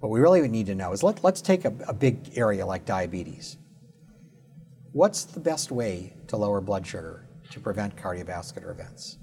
What 0.00 0.10
we 0.10 0.20
really 0.20 0.46
need 0.48 0.66
to 0.66 0.74
know 0.74 0.92
is 0.92 1.02
let, 1.02 1.24
let's 1.24 1.40
take 1.40 1.64
a, 1.64 1.74
a 1.88 1.94
big 1.94 2.36
area 2.36 2.66
like 2.66 2.84
diabetes. 2.84 3.56
What's 4.92 5.24
the 5.24 5.40
best 5.40 5.70
way 5.70 6.14
to 6.28 6.36
lower 6.36 6.60
blood 6.60 6.86
sugar 6.86 7.28
to 7.50 7.60
prevent 7.60 7.96
cardiovascular 7.96 8.70
events? 8.70 9.18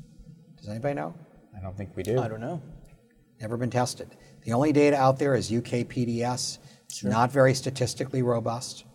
Does 0.57 0.69
anybody 0.69 0.93
know? 0.93 1.15
I 1.57 1.61
don't 1.61 1.75
think 1.75 1.95
we 1.95 2.03
do. 2.03 2.19
I 2.19 2.27
don't 2.27 2.41
know. 2.41 2.61
Never 3.41 3.57
been 3.57 3.69
tested. 3.69 4.15
The 4.43 4.53
only 4.53 4.71
data 4.71 4.95
out 4.95 5.19
there 5.19 5.35
is 5.35 5.51
UK 5.51 5.87
PDS. 5.89 6.59
It's 6.85 6.99
sure. 6.99 7.09
not 7.09 7.31
very 7.31 7.53
statistically 7.53 8.21
robust. 8.21 8.85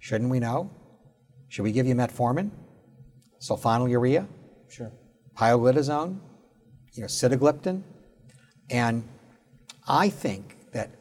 Shouldn't 0.00 0.30
we 0.30 0.38
know? 0.38 0.70
Should 1.48 1.62
we 1.62 1.72
give 1.72 1.86
you 1.86 1.94
metformin? 1.94 2.50
Sulfonylurea? 3.40 4.26
Sure. 4.68 4.92
Pioglitazone? 5.36 6.18
You 6.92 7.02
know, 7.02 7.06
sitagliptin? 7.06 7.82
And 8.70 9.08
I 9.86 10.08
think 10.08 10.56
that 10.57 10.57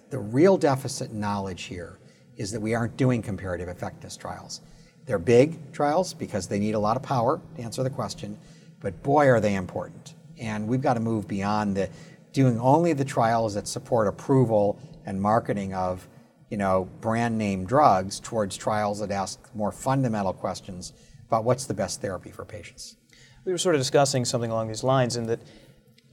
the 0.10 0.20
real 0.20 0.58
deficit 0.58 1.12
in 1.12 1.20
knowledge 1.20 1.64
here 1.64 2.00
is 2.36 2.52
that 2.52 2.62
we 2.62 2.76
aren't 2.76 2.98
doing 2.98 3.22
comparative 3.22 3.68
effectiveness 3.68 4.16
trials. 4.16 4.62
They're 5.06 5.20
big 5.20 5.72
trials 5.72 6.14
because 6.14 6.48
they 6.48 6.60
need 6.60 6.76
a 6.76 6.80
lot 6.80 6.98
of 6.98 7.04
power 7.04 7.42
to 7.56 7.62
answer 7.62 7.84
the 7.84 7.90
question, 7.90 8.38
but 8.80 9.02
boy, 9.04 9.28
are 9.28 9.40
they 9.40 9.56
important. 9.56 10.14
And 10.38 10.68
we've 10.68 10.82
got 10.82 10.96
to 10.96 11.00
move 11.00 11.28
beyond 11.28 11.76
the 11.76 11.90
doing 12.34 12.60
only 12.60 12.94
the 12.94 13.06
trials 13.06 13.56
that 13.56 13.68
support 13.68 14.08
approval 14.08 14.80
and 15.06 15.20
marketing 15.22 15.74
of 15.74 16.08
you 16.50 16.58
know, 16.58 16.90
brand 17.02 17.38
name 17.38 17.66
drugs 17.66 18.20
towards 18.20 18.56
trials 18.56 19.00
that 19.00 19.12
ask 19.12 19.40
more 19.54 19.72
fundamental 19.72 20.34
questions 20.34 20.94
about 21.28 21.44
what's 21.44 21.66
the 21.66 21.74
best 21.74 22.02
therapy 22.02 22.32
for 22.32 22.46
patients. 22.46 22.96
We 23.44 23.52
were 23.52 23.58
sort 23.58 23.76
of 23.76 23.82
discussing 23.82 24.26
something 24.26 24.52
along 24.52 24.70
these 24.70 24.84
lines 24.84 25.18
in 25.18 25.26
that 25.28 25.40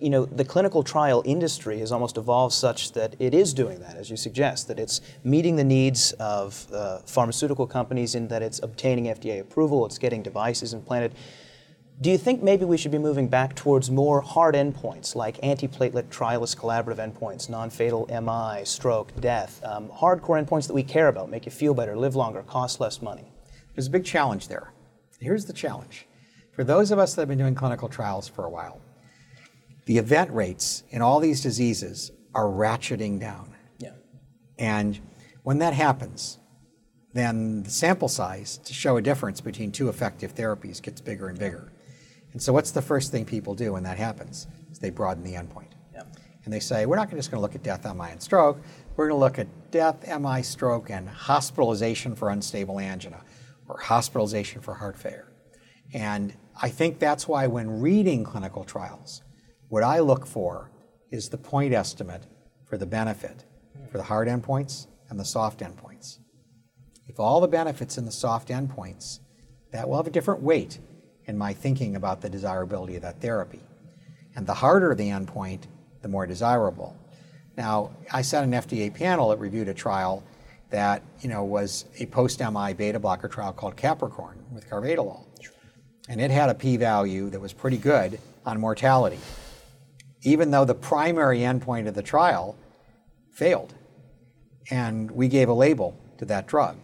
you 0.01 0.11
know, 0.11 0.25
the 0.25 0.45
clinical 0.45 0.83
trial 0.83 1.23
industry 1.25 1.79
has 1.79 1.93
almost 1.93 2.17
evolved 2.17 2.55
such 2.55 2.93
that 2.93 3.15
it 3.19 3.33
is 3.33 3.55
doing 3.55 3.81
that, 3.81 3.97
as 3.97 4.11
you 4.11 4.17
suggest, 4.17 4.69
that 4.69 4.79
it's 4.79 5.01
meeting 5.23 5.57
the 5.57 5.65
needs 5.65 6.13
of 6.13 6.67
uh, 6.73 6.99
pharmaceutical 7.07 7.67
companies 7.67 8.15
in 8.15 8.29
that 8.29 8.43
it's 8.43 8.61
obtaining 8.63 9.05
FDA 9.05 9.41
approval, 9.41 9.87
it's 9.87 9.99
getting 9.99 10.23
devices 10.23 10.75
implanted. 10.75 11.15
Do 12.01 12.11
you 12.11 12.19
think 12.19 12.43
maybe 12.43 12.65
we 12.65 12.77
should 12.77 12.91
be 12.91 12.99
moving 12.99 13.29
back 13.29 13.55
towards 13.55 13.89
more 13.89 14.21
hard 14.21 14.57
endpoints 14.57 15.15
like 15.15 15.41
antiplatelet 15.43 16.09
trialist 16.09 16.57
collaborative 16.57 16.97
endpoints, 16.99 17.49
non 17.49 17.71
fatal 17.71 18.09
MI, 18.11 18.65
stroke, 18.65 19.13
death, 19.21 19.63
um, 19.65 19.89
hardcore 19.91 20.45
endpoints 20.45 20.67
that 20.67 20.75
we 20.75 20.83
care 20.83 21.07
about, 21.07 21.31
make 21.31 21.47
you 21.47 21.53
feel 21.53 21.73
better, 21.73 21.97
live 21.97 22.17
longer, 22.17 22.43
cost 22.43 22.81
less 22.81 23.01
money? 23.01 23.33
There's 23.77 23.87
a 23.87 23.91
big 23.91 24.05
challenge 24.05 24.49
there. 24.49 24.73
Here's 25.21 25.45
the 25.45 25.53
challenge. 25.53 26.07
For 26.51 26.65
those 26.65 26.91
of 26.91 26.99
us 26.99 27.15
that 27.15 27.23
have 27.23 27.29
been 27.29 27.39
doing 27.39 27.55
clinical 27.55 27.89
trials 27.89 28.27
for 28.27 28.45
a 28.45 28.51
while, 28.51 28.81
the 29.87 29.99
event 29.99 30.31
rates 30.31 30.83
in 30.91 31.03
all 31.03 31.21
these 31.21 31.41
diseases 31.41 32.11
are 32.35 32.47
ratcheting 32.47 33.21
down. 33.21 33.55
Yeah. 33.79 33.93
And 34.59 35.01
When 35.43 35.59
that 35.59 35.75
happens, 35.75 36.39
then 37.13 37.63
the 37.65 37.71
sample 37.71 38.09
size 38.09 38.59
to 38.65 38.73
show 38.73 38.97
a 38.97 39.03
difference 39.03 39.43
between 39.43 39.71
two 39.73 39.91
effective 39.91 40.35
therapies 40.35 40.83
gets 40.83 41.03
bigger 41.03 41.29
and 41.29 41.39
bigger. 41.39 41.71
And 42.33 42.43
so, 42.43 42.53
what's 42.53 42.73
the 42.73 42.83
first 42.83 43.13
thing 43.13 43.25
people 43.27 43.55
do 43.55 43.75
when 43.75 43.83
that 43.85 43.99
happens? 43.99 44.49
Is 44.73 44.79
they 44.79 44.91
broaden 44.91 45.23
the 45.23 45.35
endpoint. 45.35 45.73
Yeah. 45.93 46.03
And 46.45 46.53
they 46.53 46.61
say, 46.61 46.87
we're 46.87 46.97
not 46.97 47.11
just 47.11 47.31
going 47.31 47.39
to 47.39 47.43
look 47.43 47.55
at 47.55 47.63
death, 47.63 47.85
MI, 47.85 48.11
and 48.11 48.23
stroke. 48.23 48.59
We're 48.97 49.09
going 49.09 49.19
to 49.19 49.21
look 49.21 49.39
at 49.39 49.71
death, 49.71 50.05
MI, 50.21 50.43
stroke, 50.43 50.91
and 50.91 51.09
hospitalization 51.09 52.17
for 52.17 52.31
unstable 52.31 52.81
angina 52.81 53.21
or 53.69 53.79
hospitalization 53.79 54.61
for 54.61 54.75
heart 54.75 54.97
failure. 54.97 55.31
And 55.93 56.35
I 56.61 56.71
think 56.71 56.99
that's 56.99 57.29
why 57.29 57.47
when 57.47 57.81
reading 57.81 58.25
clinical 58.25 58.65
trials, 58.65 59.23
what 59.75 59.83
I 59.83 59.99
look 59.99 60.25
for 60.25 60.71
is 61.11 61.29
the 61.29 61.37
point 61.37 61.75
estimate 61.75 62.29
for 62.65 62.79
the 62.79 62.87
benefit 62.87 63.45
for 63.91 63.99
the 63.99 64.05
hard 64.05 64.29
endpoints 64.29 64.87
and 65.11 65.19
the 65.19 65.25
soft 65.25 65.59
endpoints. 65.59 66.19
If 67.09 67.19
all 67.19 67.41
the 67.41 67.49
benefits 67.49 67.99
in 67.99 68.05
the 68.05 68.13
soft 68.13 68.51
endpoints, 68.51 69.19
that 69.73 69.89
will 69.89 69.97
have 69.97 70.07
a 70.07 70.11
different 70.11 70.43
weight 70.43 70.79
in 71.25 71.37
my 71.37 71.53
thinking 71.53 71.97
about 71.97 72.21
the 72.21 72.31
desirability 72.31 72.95
of 72.95 73.03
that 73.03 73.21
therapy. 73.21 73.59
And 74.37 74.47
the 74.47 74.55
harder 74.55 74.95
the 74.95 75.09
endpoint, 75.09 75.63
the 76.03 76.09
more 76.09 76.25
desirable. 76.25 76.97
Now, 77.57 77.91
I 78.13 78.23
sat 78.23 78.45
on 78.45 78.55
an 78.55 78.63
FDA 78.63 78.95
panel 78.95 79.31
that 79.31 79.39
reviewed 79.39 79.67
a 79.67 79.75
trial 79.75 80.23
that 80.71 81.03
you 81.21 81.29
know 81.29 81.43
was 81.43 81.87
a 81.99 82.07
post-MI 82.07 82.75
beta 82.75 83.01
blocker 83.01 83.27
trial 83.27 83.53
called 83.53 83.75
Capricorn 83.75 84.39
with 84.53 84.71
carvedilol, 84.71 85.25
and 86.09 86.21
it 86.21 86.31
had 86.31 86.49
a 86.49 86.55
p-value 86.55 87.29
that 87.31 87.41
was 87.41 87.53
pretty 87.53 87.79
good 87.79 88.21
on 88.47 88.61
mortality, 88.61 89.19
even 90.25 90.51
though 90.51 90.65
the 90.65 90.75
primary 90.75 91.41
endpoint 91.41 91.87
of 91.87 91.95
the 91.95 92.03
trial 92.03 92.57
failed, 93.33 93.75
and 94.71 95.11
we 95.11 95.29
gave 95.29 95.49
a 95.49 95.53
label 95.53 95.97
to 96.19 96.25
that 96.25 96.47
drug 96.47 96.77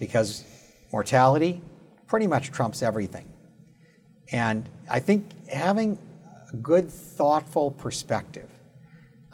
because 0.00 0.44
mortality 0.90 1.60
pretty 2.06 2.26
much 2.26 2.50
trumps 2.50 2.82
everything. 2.82 3.28
And 4.32 4.68
I 4.90 5.00
think 5.00 5.30
having 5.48 5.98
a 6.52 6.56
good, 6.56 6.90
thoughtful 6.90 7.70
perspective 7.72 8.50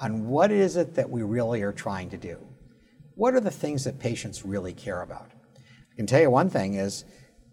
on 0.00 0.26
what 0.26 0.50
is 0.50 0.76
it 0.76 0.94
that 0.96 1.08
we 1.08 1.22
really 1.22 1.62
are 1.62 1.72
trying 1.72 2.10
to 2.10 2.16
do. 2.16 2.36
What 3.14 3.34
are 3.34 3.40
the 3.40 3.50
things 3.50 3.84
that 3.84 4.00
patients 4.00 4.44
really 4.44 4.72
care 4.72 5.02
about? 5.02 5.30
I 5.56 5.96
can 5.96 6.06
tell 6.06 6.20
you 6.20 6.30
one 6.30 6.50
thing 6.50 6.74
is, 6.74 7.04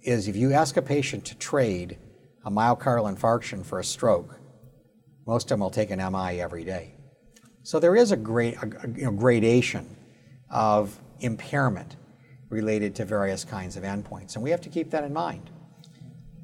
is 0.02 0.28
if 0.28 0.36
you 0.36 0.52
ask 0.54 0.78
a 0.78 0.82
patient 0.82 1.26
to 1.26 1.36
trade 1.36 1.98
a 2.44 2.50
myocardial 2.50 3.16
infarction 3.16 3.64
for 3.64 3.80
a 3.80 3.84
stroke, 3.84 4.41
most 5.26 5.46
of 5.46 5.50
them 5.50 5.60
will 5.60 5.70
take 5.70 5.92
an 5.92 6.00
MI 6.00 6.42
every 6.42 6.64
day. 6.64 6.96
So 7.64 7.80
there 7.80 7.96
is 7.96 8.12
a, 8.12 8.18
great, 8.18 8.56
a, 8.56 8.90
you 8.96 9.06
know, 9.06 9.12
gradation 9.12 9.96
of 10.50 11.00
impairment 11.20 11.96
related 12.50 12.96
to 12.96 13.06
various 13.06 13.46
kinds 13.46 13.78
of 13.78 13.84
endpoints, 13.84 14.36
and 14.36 14.44
we 14.44 14.50
have 14.50 14.62
to 14.62 14.70
keep 14.70 14.90
that 14.92 15.04
in 15.04 15.14
mind. 15.14 15.50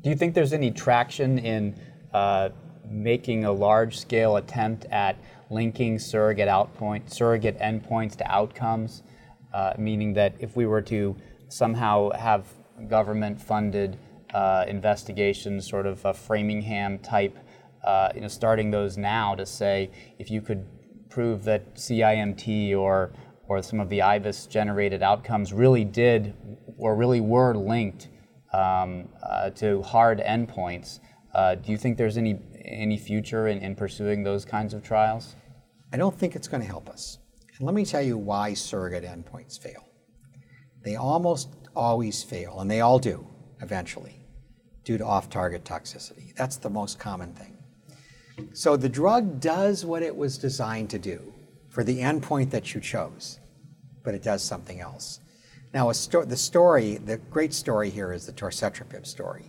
Do 0.02 0.10
you 0.10 0.16
think 0.16 0.36
there's 0.36 0.54
any 0.54 0.72
traction 0.72 1.40
in 1.40 1.76
uh, 2.14 2.50
making 2.90 3.46
a 3.46 3.52
large-scale 3.52 4.38
attempt 4.38 4.86
at 4.86 5.18
linking 5.50 6.00
surrogate 6.00 6.48
outpoint, 6.48 7.12
surrogate 7.12 7.60
endpoints 7.60 8.16
to 8.18 8.32
outcomes? 8.32 9.04
Uh, 9.54 9.74
meaning 9.78 10.14
that 10.14 10.36
if 10.40 10.56
we 10.56 10.66
were 10.66 10.82
to 10.84 11.16
somehow 11.50 12.12
have 12.12 12.46
government-funded 12.88 13.98
uh, 14.34 14.66
investigations, 14.68 15.68
sort 15.68 15.86
of 15.86 16.04
a 16.06 16.14
Framingham 16.14 17.00
type, 17.00 17.38
uh, 17.88 18.12
you 18.14 18.20
know, 18.20 18.28
starting 18.28 18.70
those 18.70 18.98
now 18.98 19.34
to 19.34 19.46
say 19.46 19.90
if 20.20 20.30
you 20.30 20.42
could 20.42 20.68
prove 21.10 21.46
that 21.46 21.76
CIMT 21.76 22.78
or 22.78 23.14
or 23.48 23.62
some 23.64 23.80
of 23.80 23.88
the 23.88 24.00
IVUS 24.00 24.50
generated 24.50 25.02
outcomes 25.02 25.54
really 25.54 25.86
did 25.86 26.36
or 26.78 26.98
really 26.98 27.22
were 27.22 27.56
linked 27.56 28.10
um, 28.54 29.08
uh, 29.24 29.50
to 29.52 29.82
hard 29.84 30.20
endpoints. 30.20 31.00
Uh, 31.34 31.56
do 31.56 31.72
you 31.72 31.78
think 31.78 31.98
there's 31.98 32.18
any 32.18 32.38
any 32.66 32.98
future 32.98 33.48
in, 33.48 33.60
in 33.60 33.74
pursuing 33.74 34.22
those 34.22 34.44
kinds 34.44 34.74
of 34.74 34.84
trials? 34.84 35.38
I 35.94 35.96
don't 35.96 36.18
think 36.20 36.36
it's 36.36 36.50
going 36.50 36.62
to 36.62 36.68
help 36.68 36.90
us. 36.90 37.20
And 37.58 37.66
let 37.66 37.74
me 37.74 37.86
tell 37.86 38.02
you 38.02 38.18
why 38.18 38.54
surrogate 38.54 39.06
endpoints 39.06 39.58
fail. 39.58 39.88
They 40.84 40.98
almost 40.98 41.56
always 41.74 42.22
fail, 42.22 42.60
and 42.60 42.70
they 42.70 42.82
all 42.82 43.00
do 43.00 43.26
eventually, 43.62 44.26
due 44.84 44.98
to 44.98 45.06
off 45.06 45.30
target 45.30 45.64
toxicity. 45.64 46.36
That's 46.36 46.58
the 46.58 46.70
most 46.70 47.00
common 47.00 47.34
thing. 47.34 47.57
So 48.54 48.78
the 48.78 48.90
drug 48.90 49.40
does 49.40 49.86
what 49.86 50.04
it 50.04 50.16
was 50.16 50.38
designed 50.38 50.90
to 50.92 51.00
do 51.00 51.34
for 51.70 51.84
the 51.84 52.00
endpoint 52.00 52.52
that 52.52 52.74
you 52.74 52.82
chose, 52.82 53.40
but 54.04 54.14
it 54.14 54.24
does 54.24 54.44
something 54.44 54.80
else. 54.80 55.20
Now, 55.74 55.92
sto- 55.92 56.26
the 56.26 56.38
story, 56.38 56.98
the 56.98 57.18
great 57.18 57.54
story 57.54 57.90
here 57.90 58.12
is 58.12 58.26
the 58.26 58.32
torcetrapib 58.32 59.06
story. 59.06 59.46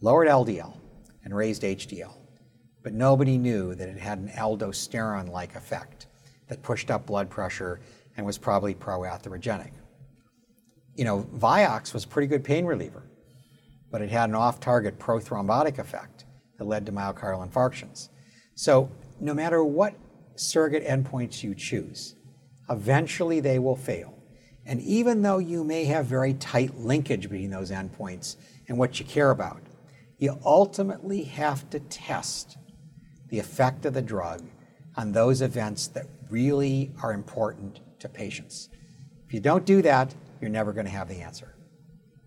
Lowered 0.00 0.28
LDL 0.28 0.76
and 1.24 1.34
raised 1.34 1.62
HDL, 1.62 2.14
but 2.82 2.92
nobody 2.92 3.38
knew 3.38 3.74
that 3.74 3.88
it 3.88 3.98
had 3.98 4.18
an 4.18 4.28
aldosterone 4.28 5.28
like 5.28 5.54
effect 5.54 6.06
that 6.48 6.62
pushed 6.62 6.90
up 6.90 7.06
blood 7.06 7.30
pressure 7.30 7.80
and 8.16 8.26
was 8.26 8.36
probably 8.36 8.74
proatherogenic. 8.74 9.72
You 10.94 11.04
know, 11.04 11.22
Vioxx 11.36 11.94
was 11.94 12.04
a 12.04 12.08
pretty 12.08 12.26
good 12.26 12.44
pain 12.44 12.66
reliever, 12.66 13.04
but 13.90 14.02
it 14.02 14.10
had 14.10 14.28
an 14.28 14.34
off 14.34 14.60
target 14.60 14.98
prothrombotic 14.98 15.78
effect 15.78 16.24
that 16.62 16.68
led 16.68 16.86
to 16.86 16.92
myocardial 16.92 17.48
infarctions. 17.48 18.08
So, 18.54 18.88
no 19.20 19.34
matter 19.34 19.64
what 19.64 19.94
surrogate 20.36 20.86
endpoints 20.86 21.42
you 21.42 21.54
choose, 21.54 22.14
eventually 22.70 23.40
they 23.40 23.58
will 23.58 23.76
fail. 23.76 24.14
And 24.64 24.80
even 24.80 25.22
though 25.22 25.38
you 25.38 25.64
may 25.64 25.84
have 25.86 26.06
very 26.06 26.34
tight 26.34 26.76
linkage 26.78 27.22
between 27.22 27.50
those 27.50 27.72
endpoints 27.72 28.36
and 28.68 28.78
what 28.78 29.00
you 29.00 29.04
care 29.04 29.30
about, 29.30 29.60
you 30.18 30.38
ultimately 30.44 31.24
have 31.24 31.68
to 31.70 31.80
test 31.80 32.56
the 33.28 33.40
effect 33.40 33.84
of 33.84 33.94
the 33.94 34.02
drug 34.02 34.42
on 34.96 35.10
those 35.10 35.42
events 35.42 35.88
that 35.88 36.06
really 36.30 36.92
are 37.02 37.12
important 37.12 37.80
to 37.98 38.08
patients. 38.08 38.68
If 39.26 39.34
you 39.34 39.40
don't 39.40 39.64
do 39.64 39.82
that, 39.82 40.14
you're 40.40 40.50
never 40.50 40.72
going 40.72 40.86
to 40.86 40.92
have 40.92 41.08
the 41.08 41.22
answer. 41.22 41.56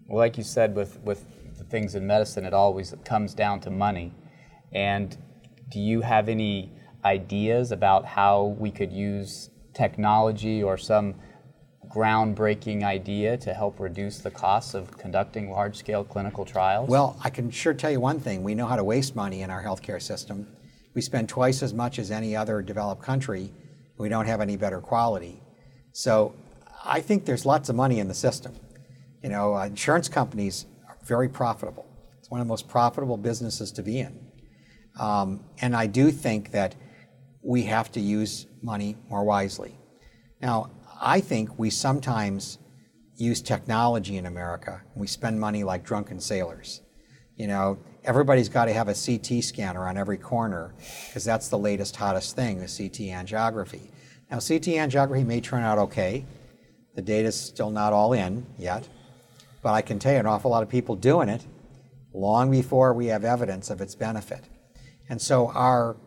Well, 0.08 0.18
like 0.18 0.38
you 0.38 0.44
said, 0.44 0.76
with, 0.76 1.00
with 1.02 1.24
the 1.58 1.64
things 1.64 1.96
in 1.96 2.06
medicine, 2.06 2.46
it 2.46 2.54
always 2.54 2.94
comes 3.06 3.34
down 3.34 3.62
to 3.62 3.70
money. 3.70 4.14
And 4.76 5.18
do 5.70 5.80
you 5.80 6.02
have 6.02 6.30
any 6.30 6.72
ideas 7.04 7.72
about 7.72 8.06
how 8.06 8.56
we 8.60 8.70
could 8.70 8.92
use 8.92 9.50
technology 9.74 10.62
or 10.62 10.78
some 10.78 11.16
groundbreaking 11.88 12.84
idea 12.84 13.38
to 13.38 13.54
help 13.54 13.80
reduce 13.80 14.18
the 14.20 14.32
costs 14.32 14.74
of 14.74 14.98
conducting 14.98 15.50
large 15.50 15.78
scale 15.78 16.04
clinical 16.04 16.44
trials? 16.44 16.90
Well, 16.90 17.18
I 17.24 17.30
can 17.30 17.50
sure 17.50 17.74
tell 17.74 17.92
you 17.92 18.02
one 18.02 18.20
thing 18.20 18.44
we 18.44 18.54
know 18.54 18.68
how 18.68 18.76
to 18.76 18.84
waste 18.84 19.16
money 19.16 19.42
in 19.42 19.50
our 19.50 19.64
healthcare 19.64 20.02
system. 20.02 20.48
We 20.94 21.02
spend 21.02 21.30
twice 21.30 21.64
as 21.64 21.74
much 21.74 21.98
as 21.98 22.12
any 22.12 22.36
other 22.36 22.62
developed 22.62 23.02
country. 23.02 23.52
We 23.98 24.10
don't 24.10 24.26
have 24.26 24.42
any 24.42 24.58
better 24.58 24.82
quality. 24.82 25.42
So 25.94 26.36
I 26.84 27.00
think 27.00 27.26
there's 27.26 27.46
lots 27.46 27.70
of 27.70 27.76
money 27.76 28.00
in 28.00 28.10
the 28.10 28.14
system. 28.14 28.54
You 29.24 29.30
know, 29.30 29.58
insurance 29.58 30.10
companies 30.10 30.66
are 30.88 30.98
very 31.04 31.30
profitable. 31.30 31.86
It's 32.20 32.30
one 32.30 32.42
of 32.42 32.48
the 32.48 32.52
most 32.52 32.68
profitable 32.68 33.18
businesses 33.18 33.72
to 33.74 33.82
be 33.82 34.00
in. 34.00 34.25
Um, 35.00 35.44
and 35.62 35.76
I 35.76 35.88
do 35.88 36.12
think 36.12 36.52
that 36.52 36.76
we 37.42 37.64
have 37.64 37.92
to 37.94 38.00
use 38.00 38.48
money 38.62 38.98
more 39.10 39.24
wisely. 39.24 39.78
Now, 40.42 40.72
I 41.00 41.22
think 41.22 41.60
we 41.60 41.70
sometimes 41.70 42.58
use 43.18 43.42
technology 43.42 44.18
in 44.18 44.26
America. 44.26 44.82
We 44.96 45.08
spend 45.08 45.40
money 45.40 45.64
like 45.64 45.86
drunken 45.86 46.20
sailors. 46.20 46.82
You 47.36 47.48
know, 47.48 47.78
everybody's 48.04 48.50
got 48.50 48.66
to 48.66 48.74
have 48.74 48.88
a 48.88 48.94
CT 48.94 49.44
scanner 49.44 49.88
on 49.88 49.98
every 49.98 50.18
corner 50.18 50.74
because 51.08 51.24
that's 51.24 51.50
the 51.50 51.58
latest, 51.58 51.96
hottest 51.96 52.36
thing, 52.36 52.60
the 52.60 52.68
CT 52.68 53.10
angiography. 53.12 53.92
Now, 54.32 54.38
CT 54.38 54.76
angiography 54.80 55.26
may 55.26 55.42
turn 55.42 55.64
out 55.64 55.78
okay. 55.78 56.26
The 56.96 57.02
data's 57.02 57.40
still 57.40 57.70
not 57.70 57.94
all 57.94 58.14
in 58.14 58.46
yet. 58.58 58.88
But 59.62 59.74
I 59.74 59.82
can 59.82 60.00
tell 60.00 60.14
you 60.14 60.20
an 60.20 60.26
awful 60.26 60.52
lot 60.52 60.64
of 60.64 60.70
people 60.70 60.96
doing 60.96 61.28
it 61.28 61.46
long 62.14 62.50
before 62.52 62.94
we 62.94 63.08
have 63.08 63.26
evidence 63.26 63.70
of 63.70 63.82
its 63.82 63.96
benefit. 63.96 64.44
And 65.10 65.22
so 65.22 65.50
our 65.50 65.98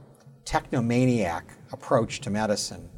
technomaniac 0.45 1.43
approach 1.73 2.21
to 2.23 2.31
medicine, 2.31 2.89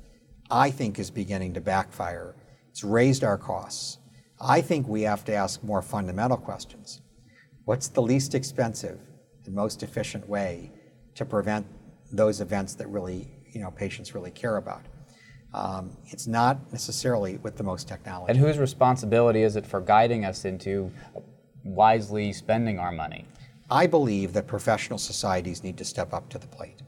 I 0.50 0.70
think, 0.70 0.98
is 0.98 1.10
beginning 1.10 1.54
to 1.54 1.60
backfire. 1.60 2.36
It's 2.70 2.84
raised 2.84 3.24
our 3.24 3.36
costs. 3.36 3.98
I 4.40 4.60
think 4.60 4.88
we 4.88 5.02
have 5.02 5.24
to 5.26 5.34
ask 5.34 5.62
more 5.62 5.82
fundamental 5.82 6.36
questions. 6.36 7.02
What's 7.64 7.88
the 7.88 8.00
least 8.00 8.34
expensive 8.34 8.98
and 9.44 9.54
most 9.54 9.82
efficient 9.82 10.28
way 10.28 10.72
to 11.14 11.24
prevent 11.24 11.66
those 12.10 12.40
events 12.40 12.74
that 12.74 12.88
really, 12.88 13.28
you 13.52 13.60
know, 13.60 13.70
patients 13.70 14.14
really 14.14 14.30
care 14.30 14.56
about? 14.56 14.82
Um, 15.52 15.96
it's 16.06 16.26
not 16.26 16.72
necessarily 16.72 17.38
with 17.38 17.56
the 17.56 17.64
most 17.64 17.88
technology. 17.88 18.30
And 18.30 18.38
whose 18.38 18.58
responsibility 18.58 19.42
is 19.42 19.56
it 19.56 19.66
for 19.66 19.80
guiding 19.80 20.24
us 20.24 20.44
into 20.44 20.92
wisely 21.64 22.32
spending 22.32 22.78
our 22.78 22.92
money? 22.92 23.26
I 23.70 23.86
believe 23.86 24.32
that 24.32 24.46
professional 24.46 24.98
societies 24.98 25.62
need 25.62 25.78
to 25.78 25.84
step 25.84 26.12
up 26.12 26.28
to 26.30 26.38
the 26.38 26.46
plate. 26.46 26.82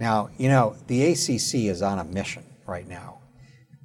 Now, 0.00 0.30
you 0.38 0.48
know, 0.48 0.74
the 0.86 1.12
ACC 1.12 1.66
is 1.70 1.82
on 1.82 1.98
a 1.98 2.04
mission 2.04 2.44
right 2.66 2.88
now. 2.88 3.18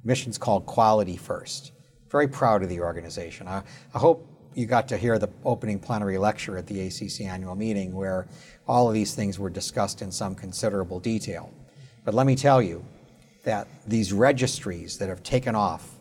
mission's 0.04 0.38
called 0.38 0.64
Quality 0.66 1.16
First. 1.16 1.72
Very 2.10 2.26
proud 2.26 2.62
of 2.62 2.70
the 2.70 2.80
organization. 2.80 3.46
I, 3.46 3.62
I 3.94 3.98
hope 3.98 4.26
you 4.54 4.66
got 4.66 4.88
to 4.88 4.96
hear 4.96 5.18
the 5.18 5.28
opening 5.44 5.78
plenary 5.78 6.18
lecture 6.18 6.56
at 6.56 6.66
the 6.66 6.80
ACC 6.80 7.20
annual 7.20 7.54
meeting 7.54 7.94
where 7.94 8.26
all 8.66 8.88
of 8.88 8.94
these 8.94 9.14
things 9.14 9.38
were 9.38 9.50
discussed 9.50 10.02
in 10.02 10.10
some 10.10 10.34
considerable 10.34 10.98
detail. 10.98 11.52
But 12.04 12.14
let 12.14 12.26
me 12.26 12.34
tell 12.34 12.62
you 12.62 12.84
that 13.44 13.68
these 13.86 14.12
registries 14.12 14.98
that 14.98 15.08
have 15.08 15.22
taken 15.22 15.54
off 15.54 15.98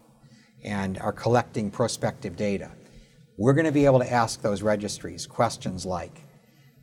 and 0.64 0.98
are 1.00 1.12
collecting 1.12 1.70
prospective 1.70 2.36
data, 2.36 2.72
we're 3.38 3.54
going 3.54 3.66
to 3.66 3.72
be 3.72 3.86
able 3.86 4.00
to 4.00 4.12
ask 4.12 4.42
those 4.42 4.62
registries 4.62 5.28
questions 5.28 5.86
like 5.86 6.24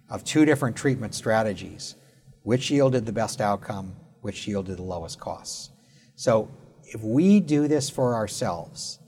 of 0.08 0.22
two 0.22 0.44
different 0.44 0.76
treatment 0.76 1.14
strategies, 1.14 1.96
which 2.42 2.70
yielded 2.70 3.06
the 3.06 3.12
best 3.12 3.40
outcome, 3.40 3.96
which 4.20 4.46
yielded 4.46 4.78
the 4.78 4.82
lowest 4.82 5.18
costs. 5.18 5.70
So 6.14 6.48
if 6.84 7.02
we 7.02 7.40
do 7.40 7.66
this 7.66 7.90
for 7.90 8.14
ourselves, 8.14 9.00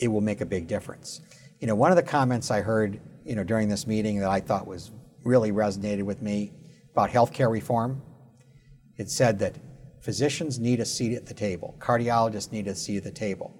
it 0.00 0.08
will 0.08 0.20
make 0.20 0.40
a 0.40 0.46
big 0.46 0.66
difference. 0.66 1.20
You 1.60 1.66
know, 1.66 1.74
one 1.74 1.90
of 1.90 1.96
the 1.96 2.02
comments 2.02 2.50
I 2.50 2.60
heard, 2.60 3.00
you 3.24 3.34
know, 3.34 3.44
during 3.44 3.68
this 3.68 3.86
meeting 3.86 4.18
that 4.18 4.28
I 4.28 4.40
thought 4.40 4.66
was 4.66 4.90
really 5.24 5.52
resonated 5.52 6.02
with 6.02 6.20
me 6.20 6.52
about 6.92 7.10
healthcare 7.10 7.50
reform, 7.50 8.02
it 8.98 9.08
said 9.08 9.38
that 9.38 9.56
physicians 10.00 10.58
need 10.58 10.80
a 10.80 10.84
seat 10.84 11.16
at 11.16 11.26
the 11.26 11.34
table, 11.34 11.76
cardiologists 11.78 12.52
need 12.52 12.66
a 12.68 12.74
seat 12.74 12.98
at 12.98 13.04
the 13.04 13.10
table. 13.10 13.54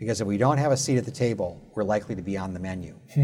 Because 0.00 0.22
if 0.22 0.26
we 0.26 0.38
don't 0.38 0.56
have 0.56 0.72
a 0.72 0.78
seat 0.78 0.96
at 0.96 1.04
the 1.04 1.10
table, 1.10 1.60
we're 1.74 1.84
likely 1.84 2.14
to 2.14 2.22
be 2.22 2.38
on 2.38 2.54
the 2.54 2.58
menu. 2.58 2.98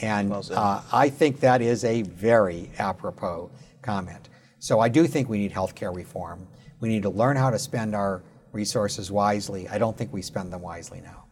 and 0.00 0.32
uh, 0.32 0.82
I 0.92 1.08
think 1.08 1.38
that 1.40 1.62
is 1.62 1.84
a 1.84 2.02
very 2.02 2.72
apropos 2.80 3.52
comment. 3.80 4.30
So 4.58 4.80
I 4.80 4.88
do 4.88 5.06
think 5.06 5.28
we 5.28 5.38
need 5.38 5.52
healthcare 5.52 5.94
reform. 5.94 6.48
We 6.80 6.88
need 6.88 7.04
to 7.04 7.08
learn 7.08 7.36
how 7.36 7.50
to 7.50 7.58
spend 7.58 7.94
our 7.94 8.24
resources 8.50 9.12
wisely. 9.12 9.68
I 9.68 9.78
don't 9.78 9.96
think 9.96 10.12
we 10.12 10.22
spend 10.22 10.52
them 10.52 10.60
wisely 10.60 11.02
now. 11.02 11.26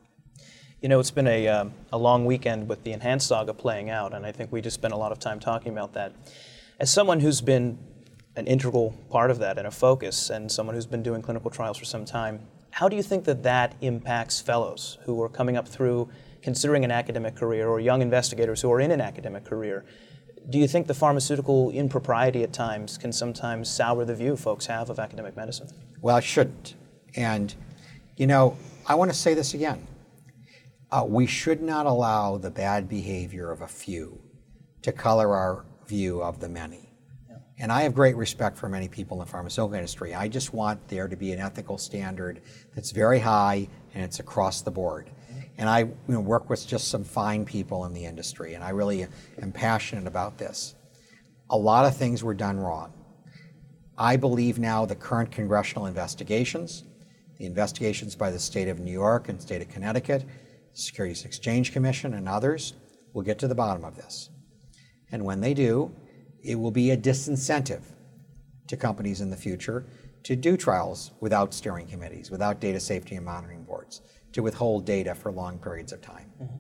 You 0.81 0.88
know, 0.88 1.01
it's 1.01 1.11
been 1.11 1.27
a, 1.27 1.48
um, 1.48 1.72
a 1.92 1.98
long 1.98 2.24
weekend 2.24 2.68
with 2.68 2.85
the 2.85 2.92
ENHANCE 2.92 3.27
saga 3.27 3.53
playing 3.53 3.90
out, 3.90 4.14
and 4.14 4.24
I 4.24 4.31
think 4.31 4.53
we 4.53 4.61
just 4.61 4.74
spent 4.74 4.94
a 4.94 4.96
lot 4.96 5.11
of 5.11 5.18
time 5.18 5.40
talking 5.40 5.72
about 5.72 5.94
that. 5.94 6.14
As 6.79 6.92
someone 6.92 7.18
who's 7.18 7.40
been 7.40 7.77
an 8.37 8.46
integral 8.46 8.94
part 9.11 9.33
of 9.33 9.40
that 9.40 9.59
and 9.59 9.66
a 9.66 9.72
focus, 9.72 10.31
and 10.31 10.53
someone 10.53 10.77
who's 10.77 10.87
been 10.87 11.03
doing 11.03 11.22
clinical 11.22 11.51
trials 11.51 11.77
for 11.77 11.87
some 11.87 12.05
time, 12.05 12.46
how 12.79 12.88
do 12.88 12.95
you 12.95 13.03
think 13.03 13.25
that 13.25 13.43
that 13.43 13.75
impacts 13.81 14.41
fellows 14.41 14.99
who 15.03 15.21
are 15.21 15.29
coming 15.29 15.57
up 15.57 15.67
through 15.67 16.09
considering 16.43 16.85
an 16.85 16.93
academic 16.93 17.35
career 17.35 17.67
or 17.67 17.81
young 17.81 18.03
investigators 18.03 18.62
who 18.62 18.71
are 18.71 18.81
in 18.81 18.93
an 18.93 19.01
academic 19.01 19.45
career? 19.45 19.85
Do 20.49 20.59
you 20.59 20.69
think 20.69 20.87
the 20.87 20.95
pharmaceutical 20.95 21.73
impropriety 21.73 22.45
at 22.45 22.53
times 22.53 22.97
can 22.97 23.12
sometimes 23.12 23.69
sour 23.69 24.05
the 24.05 24.14
view 24.14 24.37
folks 24.37 24.64
have 24.67 24.91
of 24.91 25.01
academic 25.01 25.37
medicine? 25.37 25.69
Well, 26.03 26.19
it 26.19 26.23
shouldn't. 26.23 26.77
And, 27.17 27.53
you 28.17 28.29
know, 28.29 28.57
I 28.87 28.95
want 28.95 29.11
to 29.11 29.17
say 29.17 29.35
this 29.35 29.55
again. 29.55 29.85
Uh, 30.93 31.05
we 31.05 31.27
should 31.27 31.61
not 31.61 31.85
allow 31.85 32.38
the 32.38 32.53
bad 32.53 32.88
behavior 32.88 33.51
of 33.51 33.62
a 33.62 33.67
few 33.67 34.21
to 34.83 34.93
color 34.93 35.35
our 35.35 35.64
view 35.88 36.23
of 36.23 36.38
the 36.38 36.49
many. 36.49 36.88
And 37.61 37.73
I 37.73 37.83
have 37.83 37.94
great 37.94 38.16
respect 38.16 38.57
for 38.57 38.68
many 38.68 38.87
people 38.87 39.21
in 39.21 39.27
the 39.27 39.31
pharmaceutical 39.31 39.75
industry. 39.75 40.14
I 40.14 40.29
just 40.29 40.55
want 40.55 40.87
there 40.88 41.09
to 41.09 41.16
be 41.16 41.33
an 41.33 41.40
ethical 41.40 41.77
standard 41.77 42.40
that's 42.75 42.92
very 42.92 43.18
high 43.18 43.68
and 43.94 44.05
it's 44.05 44.21
across 44.21 44.62
the 44.62 44.71
board. 44.71 45.11
And 45.57 45.68
I 45.68 45.81
you 45.81 45.94
know, 46.07 46.21
work 46.21 46.49
with 46.49 46.64
just 46.66 46.88
some 46.88 47.03
fine 47.03 47.44
people 47.44 47.85
in 47.85 47.92
the 47.92 48.05
industry, 48.05 48.55
and 48.55 48.62
I 48.62 48.71
really 48.71 49.07
am 49.42 49.51
passionate 49.51 50.07
about 50.07 50.38
this. 50.38 50.77
A 51.51 51.57
lot 51.57 51.85
of 51.85 51.97
things 51.97 52.23
were 52.23 52.35
done 52.35 52.61
wrong. 52.61 52.92
I 53.97 54.16
believe 54.16 54.61
now 54.61 54.87
the 54.87 54.94
current 54.94 55.33
congressional 55.33 55.87
investigations, 55.87 56.85
the 57.38 57.47
investigations 57.47 58.14
by 58.14 58.31
the 58.31 58.38
state 58.38 58.68
of 58.68 58.79
New 58.79 58.92
York 58.92 59.29
and 59.29 59.42
state 59.42 59.61
of 59.61 59.68
Connecticut, 59.68 60.25
Securities 60.75 61.25
Exchange 61.25 61.73
Commission, 61.73 62.14
and 62.14 62.29
others 62.29 62.75
will 63.12 63.23
get 63.23 63.40
to 63.40 63.49
the 63.49 63.55
bottom 63.57 63.85
of 63.85 63.97
this. 63.97 64.31
And 65.11 65.25
when 65.25 65.40
they 65.40 65.55
do, 65.55 65.90
it 66.48 66.58
will 66.58 66.70
be 66.70 66.92
a 66.92 66.96
disincentive 66.96 67.82
to 68.68 68.76
companies 68.76 69.20
in 69.20 69.28
the 69.28 69.37
future 69.37 69.84
to 70.22 70.34
do 70.34 70.56
trials 70.56 71.12
without 71.20 71.52
steering 71.52 71.87
committees, 71.87 72.30
without 72.30 72.58
data 72.58 72.80
safety 72.80 73.16
and 73.16 73.24
monitoring 73.24 73.62
boards, 73.64 74.00
to 74.32 74.42
withhold 74.42 74.87
data 74.87 75.14
for 75.14 75.30
long 75.30 75.58
periods 75.58 75.92
of 75.92 76.00
time. 76.00 76.32
Mm-hmm. 76.42 76.56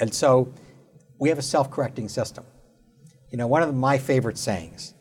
And 0.00 0.14
so 0.14 0.54
we 1.18 1.28
have 1.28 1.38
a 1.38 1.42
self 1.42 1.70
correcting 1.70 2.08
system. 2.08 2.44
You 3.30 3.36
know, 3.36 3.46
one 3.46 3.62
of 3.62 3.74
my 3.74 3.98
favorite 3.98 4.38
sayings 4.38 4.94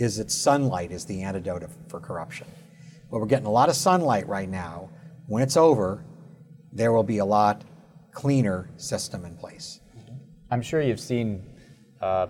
is 0.00 0.16
that 0.16 0.28
sunlight 0.28 0.90
is 0.90 1.04
the 1.04 1.22
antidote 1.22 1.62
for 1.88 2.00
corruption. 2.00 2.48
Well, 3.08 3.20
we're 3.20 3.28
getting 3.28 3.46
a 3.46 3.52
lot 3.52 3.68
of 3.68 3.76
sunlight 3.76 4.26
right 4.26 4.48
now. 4.48 4.90
When 5.28 5.44
it's 5.44 5.56
over, 5.56 6.04
there 6.72 6.92
will 6.92 7.04
be 7.04 7.18
a 7.18 7.24
lot 7.24 7.62
cleaner 8.10 8.68
system 8.78 9.24
in 9.24 9.36
place. 9.36 9.78
I'm 10.50 10.62
sure 10.62 10.80
you've 10.80 11.00
seen 11.00 11.44
uh, 12.00 12.28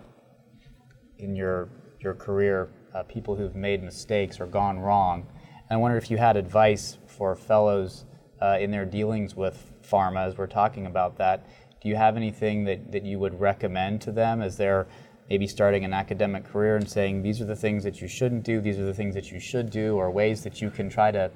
in 1.18 1.36
your 1.36 1.68
your 2.00 2.14
career 2.14 2.70
uh, 2.94 3.02
people 3.02 3.34
who've 3.34 3.56
made 3.56 3.82
mistakes 3.82 4.40
or 4.40 4.46
gone 4.46 4.78
wrong. 4.78 5.26
And 5.68 5.76
I 5.76 5.76
wonder 5.76 5.96
if 5.96 6.10
you 6.10 6.16
had 6.16 6.36
advice 6.36 6.98
for 7.06 7.34
fellows 7.34 8.04
uh, 8.40 8.58
in 8.60 8.70
their 8.70 8.84
dealings 8.84 9.34
with 9.34 9.72
pharma 9.82 10.26
as 10.26 10.38
we're 10.38 10.46
talking 10.46 10.86
about 10.86 11.18
that. 11.18 11.46
Do 11.80 11.88
you 11.88 11.96
have 11.96 12.16
anything 12.16 12.64
that, 12.64 12.92
that 12.92 13.04
you 13.04 13.18
would 13.18 13.38
recommend 13.40 14.00
to 14.02 14.12
them 14.12 14.42
as 14.42 14.56
they're 14.56 14.86
maybe 15.28 15.46
starting 15.46 15.84
an 15.84 15.92
academic 15.92 16.44
career 16.44 16.76
and 16.76 16.88
saying 16.88 17.22
these 17.22 17.40
are 17.40 17.44
the 17.44 17.56
things 17.56 17.84
that 17.84 18.00
you 18.00 18.08
shouldn't 18.08 18.44
do, 18.44 18.60
these 18.60 18.78
are 18.78 18.84
the 18.84 18.94
things 18.94 19.14
that 19.14 19.30
you 19.30 19.38
should 19.38 19.70
do, 19.70 19.96
or 19.96 20.10
ways 20.10 20.42
that 20.42 20.62
you 20.62 20.70
can 20.70 20.88
try 20.88 21.10
to 21.10 21.30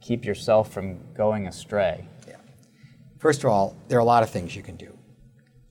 keep 0.00 0.24
yourself 0.24 0.72
from 0.72 1.00
going 1.14 1.46
astray? 1.48 2.06
Yeah. 2.26 2.36
First 3.18 3.42
of 3.42 3.50
all, 3.50 3.76
there 3.88 3.98
are 3.98 4.02
a 4.02 4.04
lot 4.04 4.22
of 4.22 4.30
things 4.30 4.54
you 4.54 4.62
can 4.62 4.76
do, 4.76 4.96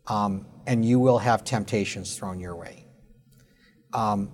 um, 0.08 0.46
and 0.66 0.84
you 0.84 1.00
will 1.00 1.20
have 1.20 1.44
temptations 1.44 2.18
thrown 2.18 2.40
your 2.40 2.56
way. 2.56 2.87
Um, 3.98 4.30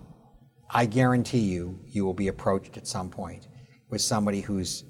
I 0.69 0.85
guarantee 0.85 1.39
you, 1.39 1.79
you 1.85 2.03
will 2.03 2.13
be 2.13 2.27
approached 2.27 2.75
at 2.75 2.85
some 2.85 3.09
point 3.09 3.47
with 3.89 4.01
somebody 4.01 4.41
who's 4.41 4.83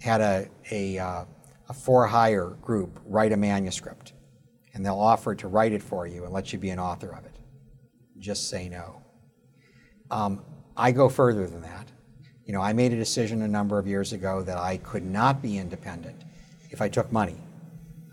had 0.00 0.20
a, 0.20 0.48
a, 0.72 0.98
uh, 0.98 1.24
a 1.68 1.72
for 1.72 2.04
hire 2.04 2.56
group 2.60 2.98
write 3.06 3.30
a 3.30 3.36
manuscript, 3.36 4.14
and 4.74 4.84
they'll 4.84 4.98
offer 4.98 5.36
to 5.36 5.46
write 5.46 5.72
it 5.72 5.84
for 5.84 6.04
you 6.08 6.24
and 6.24 6.32
let 6.32 6.52
you 6.52 6.58
be 6.58 6.70
an 6.70 6.80
author 6.80 7.10
of 7.10 7.26
it. 7.26 7.38
Just 8.18 8.50
say 8.50 8.68
no. 8.68 9.02
Um, 10.10 10.42
I 10.76 10.90
go 10.90 11.08
further 11.08 11.46
than 11.46 11.62
that. 11.62 11.86
You 12.44 12.54
know, 12.54 12.60
I 12.60 12.72
made 12.72 12.92
a 12.92 12.96
decision 12.96 13.42
a 13.42 13.48
number 13.48 13.78
of 13.78 13.86
years 13.86 14.12
ago 14.12 14.42
that 14.42 14.58
I 14.58 14.78
could 14.78 15.04
not 15.04 15.40
be 15.40 15.58
independent 15.58 16.24
if 16.70 16.82
I 16.82 16.88
took 16.88 17.12
money 17.12 17.36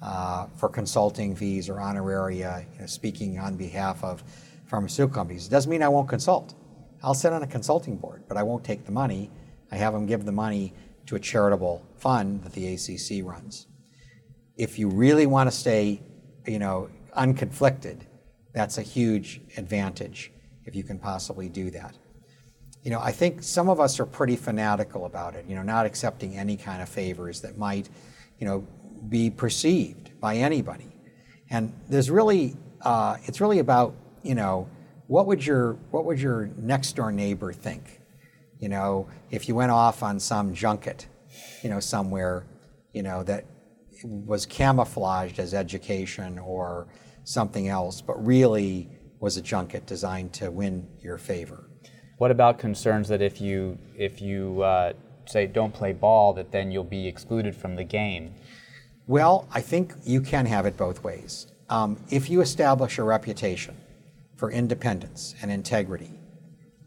uh, 0.04 0.46
for 0.58 0.70
consulting 0.70 1.36
fees 1.36 1.68
or 1.68 1.78
honoraria, 1.78 2.64
you 2.74 2.82
know, 2.82 2.86
speaking 2.86 3.40
on 3.40 3.56
behalf 3.56 4.04
of 4.04 4.24
pharmaceutical 4.66 5.16
companies. 5.16 5.48
It 5.48 5.52
doesn't 5.52 5.70
mean 5.70 5.84
I 5.84 5.90
won't 5.90 6.10
consult. 6.10 6.56
I'll 7.04 7.14
sit 7.14 7.34
on 7.34 7.44
a 7.44 7.48
consulting 7.48 7.98
board, 7.98 8.24
but 8.28 8.38
I 8.38 8.44
won't 8.44 8.64
take 8.64 8.86
the 8.86 8.92
money. 8.92 9.32
I 9.72 9.76
have 9.76 9.94
them 9.94 10.06
give 10.06 10.26
the 10.26 10.32
money 10.32 10.74
to 11.06 11.16
a 11.16 11.20
charitable 11.20 11.86
fund 11.98 12.44
that 12.44 12.54
the 12.54 12.74
ACC 12.74 13.24
runs. 13.24 13.68
If 14.58 14.80
you 14.80 14.90
really 14.90 15.26
want 15.26 15.50
to 15.50 15.56
stay, 15.56 16.02
you 16.48 16.60
know, 16.60 16.90
unconflicted, 17.16 18.02
that's 18.54 18.78
a 18.78 18.82
huge 18.82 19.42
advantage 19.58 20.32
if 20.66 20.76
you 20.76 20.84
can 20.84 20.98
possibly 20.98 21.50
do 21.50 21.70
that. 21.72 21.96
You 22.84 22.92
know, 22.92 23.00
I 23.00 23.12
think 23.12 23.44
some 23.44 23.70
of 23.70 23.80
us 23.80 24.00
are 24.00 24.06
pretty 24.06 24.36
fanatical 24.36 25.06
about 25.06 25.36
it, 25.36 25.46
you 25.48 25.56
know, 25.56 25.64
not 25.64 25.86
accepting 25.86 26.38
any 26.38 26.56
kind 26.56 26.82
of 26.82 26.90
favors 26.90 27.42
that 27.42 27.58
might, 27.58 27.90
you 28.40 28.46
know, 28.46 28.68
be 29.10 29.30
perceived 29.30 30.20
by 30.20 30.38
anybody. 30.38 30.96
And 31.50 31.74
there's 31.90 32.10
really, 32.10 32.56
uh, 32.82 33.18
it's 33.26 33.42
really 33.42 33.60
about, 33.60 33.96
you 34.26 34.36
know, 34.36 34.68
what 35.08 35.28
would 35.28 35.46
your 35.46 35.74
what 35.92 36.06
would 36.06 36.20
your 36.20 36.50
next 36.58 36.96
door 36.96 37.12
neighbor 37.12 37.54
think? 37.54 38.02
You 38.60 38.70
know, 38.70 39.08
if 39.30 39.48
you 39.48 39.56
went 39.56 39.72
off 39.72 40.02
on 40.02 40.20
some 40.20 40.54
junket, 40.54 41.08
you 41.62 41.70
know, 41.70 41.80
somewhere, 41.80 42.46
you 42.94 43.04
know, 43.04 43.24
that 43.24 43.46
was 44.04 44.46
camouflaged 44.46 45.40
as 45.40 45.54
education 45.54 46.40
or 46.40 46.88
something 47.24 47.68
else, 47.68 48.02
but 48.02 48.24
really 48.26 48.90
was 49.20 49.38
a 49.38 49.42
junket 49.42 49.86
designed 49.86 50.34
to 50.34 50.52
win 50.52 50.88
your 51.02 51.18
favor. 51.18 51.70
What 52.18 52.32
about 52.32 52.58
concerns 52.60 53.08
that 53.10 53.22
if 53.22 53.40
you 53.40 53.78
if 53.96 54.22
you 54.22 54.62
uh, 54.64 54.94
say 55.26 55.46
don't 55.46 55.74
play 55.74 55.94
ball, 55.94 56.34
that 56.34 56.52
then 56.52 56.72
you'll 56.72 56.84
be 56.84 57.08
excluded 57.08 57.56
from 57.56 57.76
the 57.76 57.84
game? 57.84 58.34
Well, 59.08 59.48
I 59.54 59.62
think 59.62 59.94
you 60.04 60.22
can 60.22 60.48
have 60.48 60.66
it 60.66 60.78
both 60.78 61.04
ways. 61.04 61.48
Um, 61.70 61.98
if 62.10 62.30
you 62.30 62.42
establish 62.42 62.98
a 62.98 63.04
reputation 63.04 63.76
for 64.36 64.52
independence 64.52 65.36
and 65.42 65.52
integrity, 65.52 66.20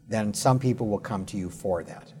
then 0.07 0.33
some 0.33 0.59
people 0.59 0.87
will 0.87 0.99
come 0.99 1.25
to 1.25 1.37
you 1.37 1.49
for 1.49 1.83
that. 1.83 2.13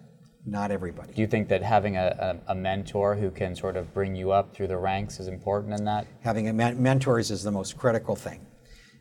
Not 0.45 0.71
everybody. 0.71 1.13
Do 1.13 1.21
you 1.21 1.27
think 1.27 1.47
that 1.49 1.61
having 1.61 1.97
a, 1.97 2.39
a, 2.47 2.51
a 2.53 2.55
mentor 2.55 3.15
who 3.15 3.29
can 3.29 3.55
sort 3.55 3.75
of 3.75 3.93
bring 3.93 4.15
you 4.15 4.31
up 4.31 4.55
through 4.55 4.67
the 4.67 4.77
ranks 4.77 5.19
is 5.19 5.27
important 5.27 5.73
in 5.77 5.85
that? 5.85 6.07
Having 6.21 6.55
men- 6.55 6.81
mentors 6.81 7.29
is 7.29 7.43
the 7.43 7.51
most 7.51 7.77
critical 7.77 8.15
thing. 8.15 8.45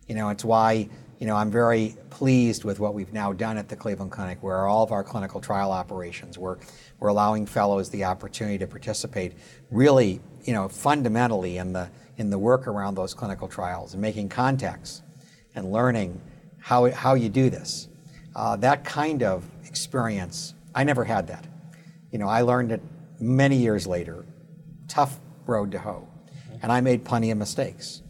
You 0.08 0.14
know, 0.14 0.30
it's 0.30 0.44
why 0.44 0.88
you 1.18 1.26
know 1.26 1.36
I'm 1.36 1.50
very 1.50 1.96
pleased 2.10 2.64
with 2.64 2.80
what 2.80 2.94
we've 2.94 3.12
now 3.12 3.32
done 3.32 3.56
at 3.56 3.68
the 3.68 3.76
Cleveland 3.76 4.10
Clinic, 4.10 4.42
where 4.42 4.66
all 4.66 4.82
of 4.82 4.90
our 4.90 5.04
clinical 5.04 5.40
trial 5.40 5.70
operations, 5.70 6.36
we're, 6.38 6.56
we're 6.98 7.08
allowing 7.08 7.46
fellows 7.46 7.88
the 7.90 8.04
opportunity 8.04 8.58
to 8.58 8.66
participate 8.66 9.34
really, 9.70 10.20
you 10.44 10.52
know, 10.52 10.68
fundamentally 10.68 11.58
in 11.58 11.72
the, 11.72 11.88
in 12.16 12.30
the 12.30 12.38
work 12.38 12.66
around 12.66 12.94
those 12.94 13.14
clinical 13.14 13.48
trials 13.48 13.92
and 13.92 14.02
making 14.02 14.28
contacts 14.28 15.02
and 15.58 15.72
learning 15.72 16.20
how, 16.58 16.90
how 16.90 17.14
you 17.14 17.28
do 17.28 17.50
this. 17.50 17.88
Uh, 18.34 18.56
that 18.56 18.84
kind 18.84 19.22
of 19.22 19.44
experience, 19.64 20.54
I 20.74 20.84
never 20.84 21.04
had 21.04 21.26
that. 21.26 21.46
You 22.10 22.18
know, 22.18 22.28
I 22.28 22.42
learned 22.42 22.72
it 22.72 22.82
many 23.20 23.56
years 23.56 23.86
later, 23.86 24.24
tough 24.86 25.18
road 25.46 25.72
to 25.72 25.78
hoe, 25.78 26.08
and 26.62 26.72
I 26.72 26.80
made 26.80 27.04
plenty 27.04 27.30
of 27.30 27.38
mistakes. 27.38 28.02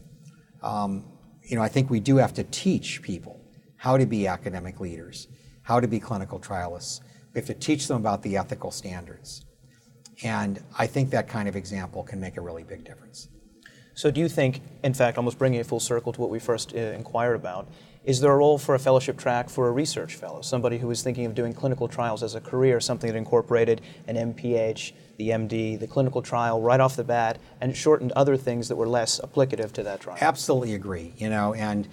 Um, 0.61 1.03
you 1.41 1.55
know, 1.55 1.63
I 1.63 1.67
think 1.67 1.89
we 1.89 1.99
do 1.99 2.17
have 2.17 2.33
to 2.35 2.43
teach 2.43 3.01
people 3.01 3.41
how 3.77 3.97
to 3.97 4.05
be 4.05 4.27
academic 4.27 4.79
leaders, 4.79 5.27
how 5.63 5.79
to 5.79 5.87
be 5.87 5.99
clinical 5.99 6.39
trialists. 6.39 7.01
We 7.33 7.39
have 7.39 7.47
to 7.47 7.53
teach 7.53 7.87
them 7.87 7.97
about 7.97 8.21
the 8.21 8.37
ethical 8.37 8.71
standards. 8.71 9.45
And 10.23 10.61
I 10.77 10.85
think 10.85 11.09
that 11.11 11.27
kind 11.27 11.47
of 11.47 11.55
example 11.55 12.03
can 12.03 12.19
make 12.19 12.37
a 12.37 12.41
really 12.41 12.63
big 12.63 12.83
difference. 12.83 13.29
So, 13.99 14.09
do 14.11 14.21
you 14.21 14.29
think, 14.29 14.61
in 14.81 14.93
fact, 14.93 15.17
almost 15.17 15.37
bringing 15.37 15.59
it 15.59 15.65
full 15.65 15.81
circle 15.81 16.13
to 16.13 16.21
what 16.21 16.29
we 16.29 16.39
first 16.39 16.73
uh, 16.73 16.77
inquired 16.77 17.35
about, 17.35 17.67
is 18.05 18.21
there 18.21 18.31
a 18.31 18.37
role 18.37 18.57
for 18.57 18.73
a 18.73 18.79
fellowship 18.79 19.17
track 19.17 19.49
for 19.49 19.67
a 19.67 19.71
research 19.73 20.15
fellow, 20.15 20.41
somebody 20.41 20.77
who 20.77 20.89
is 20.89 21.03
thinking 21.03 21.25
of 21.25 21.35
doing 21.35 21.51
clinical 21.51 21.89
trials 21.89 22.23
as 22.23 22.33
a 22.33 22.39
career, 22.39 22.79
something 22.79 23.11
that 23.11 23.17
incorporated 23.17 23.81
an 24.07 24.15
MPH, 24.15 24.93
the 25.17 25.31
MD, 25.31 25.77
the 25.77 25.85
clinical 25.85 26.21
trial 26.21 26.61
right 26.61 26.79
off 26.79 26.95
the 26.95 27.03
bat, 27.03 27.39
and 27.59 27.75
shortened 27.75 28.13
other 28.13 28.37
things 28.37 28.69
that 28.69 28.77
were 28.77 28.87
less 28.87 29.19
applicative 29.19 29.73
to 29.73 29.83
that 29.83 29.99
trial? 29.99 30.17
Absolutely 30.21 30.75
agree. 30.75 31.11
You 31.17 31.29
know, 31.29 31.53
and 31.53 31.85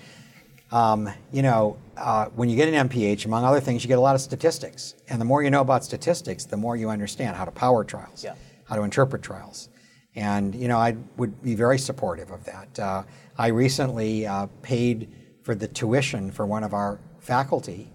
um, 0.71 1.11
you 1.33 1.42
know, 1.42 1.77
uh, 1.97 2.27
when 2.27 2.49
you 2.49 2.55
get 2.55 2.73
an 2.73 2.88
MPH, 2.88 3.27
among 3.27 3.45
other 3.45 3.59
things, 3.59 3.83
you 3.83 3.88
get 3.88 3.99
a 3.99 4.01
lot 4.01 4.14
of 4.14 4.21
statistics. 4.21 4.95
And 5.09 5.21
the 5.21 5.25
more 5.25 5.42
you 5.42 5.51
know 5.51 5.61
about 5.61 5.85
statistics, 5.85 6.45
the 6.45 6.57
more 6.57 6.77
you 6.77 6.88
understand 6.88 7.35
how 7.35 7.45
to 7.45 7.51
power 7.51 7.83
trials, 7.83 8.23
yeah. 8.23 8.37
how 8.66 8.77
to 8.77 8.83
interpret 8.83 9.25
trials. 9.25 9.71
And, 10.16 10.55
you 10.55 10.66
know, 10.66 10.79
I 10.79 10.96
would 11.16 11.42
be 11.42 11.55
very 11.55 11.79
supportive 11.79 12.31
of 12.31 12.44
that. 12.44 12.79
Uh, 12.79 13.02
I 13.38 13.48
recently 13.48 14.26
uh, 14.26 14.46
paid 14.62 15.12
for 15.42 15.55
the 15.55 15.68
tuition 15.68 16.31
for 16.31 16.46
one 16.46 16.64
of 16.64 16.74
our 16.74 16.98
faculty 17.20 17.92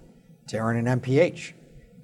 to 0.47 0.57
earn 0.57 0.77
an 0.77 1.01
MPH, 1.01 1.53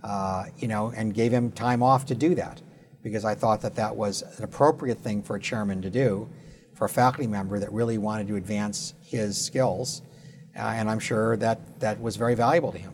uh, 0.04 0.46
you 0.58 0.68
know, 0.68 0.92
and 0.96 1.14
gave 1.14 1.32
him 1.32 1.52
time 1.52 1.84
off 1.84 2.06
to 2.08 2.16
do 2.16 2.34
that 2.36 2.62
because 3.04 3.24
I 3.24 3.36
thought 3.36 3.62
that 3.62 3.76
that 3.76 3.96
was 3.96 4.24
an 4.38 4.44
appropriate 4.44 5.00
thing 5.00 5.22
for 5.22 5.36
a 5.36 5.40
chairman 5.40 5.82
to 5.84 5.90
do 5.90 6.28
for 6.74 6.86
a 6.86 6.90
faculty 6.90 7.28
member 7.28 7.60
that 7.60 7.72
really 7.72 7.98
wanted 7.98 8.28
to 8.28 8.36
advance 8.36 8.96
his 9.02 9.40
skills 9.40 10.02
uh, 10.58 10.62
and 10.62 10.90
I'm 10.90 11.00
sure 11.00 11.38
that 11.38 11.80
that 11.80 12.02
was 12.02 12.16
very 12.16 12.34
valuable 12.34 12.72
to 12.72 12.78
him. 12.78 12.94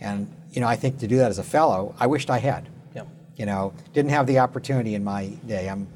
And 0.00 0.34
you 0.50 0.60
know, 0.60 0.66
I 0.66 0.76
think 0.76 0.98
to 0.98 1.06
do 1.06 1.18
that 1.18 1.30
as 1.30 1.38
a 1.38 1.44
fellow, 1.44 1.94
I 1.98 2.06
wished 2.06 2.30
I 2.30 2.38
had. 2.38 2.68
Yeah. 2.94 3.04
You 3.36 3.46
know, 3.46 3.72
didn't 3.92 4.10
have 4.10 4.26
the 4.26 4.40
opportunity 4.40 4.94
in 4.94 5.04
my 5.04 5.26
day. 5.46 5.68
I'm, 5.68 5.86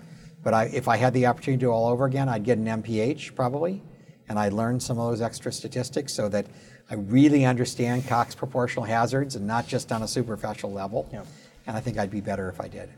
but 0.43 0.55
I, 0.55 0.65
if 0.67 0.89
I 0.89 0.97
had 0.97 1.13
the 1.15 1.27
opportunity 1.27 1.59
to 1.59 1.67
do 1.67 1.71
it 1.71 1.75
all 1.75 1.89
over 1.89 2.05
again, 2.05 2.29
I'd 2.29 2.45
get 2.45 2.59
an 2.59 2.67
MPH 2.67 3.35
probably, 3.35 3.83
and 4.29 4.39
I'd 4.39 4.53
learn 4.53 4.81
some 4.81 4.99
of 4.99 5.11
those 5.11 5.21
extra 5.21 5.53
statistics 5.53 6.13
so 6.13 6.29
that 6.29 6.47
I 6.91 6.95
really 6.95 7.45
understand 7.45 8.07
Cox 8.07 8.35
proportional 8.35 8.85
hazards 8.85 9.37
and 9.37 9.47
not 9.47 9.67
just 9.67 9.93
on 9.93 10.03
a 10.03 10.09
superficial 10.09 10.73
level. 10.73 11.09
Yeah. 11.13 11.25
And 11.67 11.77
I 11.77 11.81
think 11.81 11.99
I'd 11.99 12.11
be 12.11 12.21
better 12.21 12.49
if 12.49 12.61
I 12.61 12.69
did. 12.69 12.91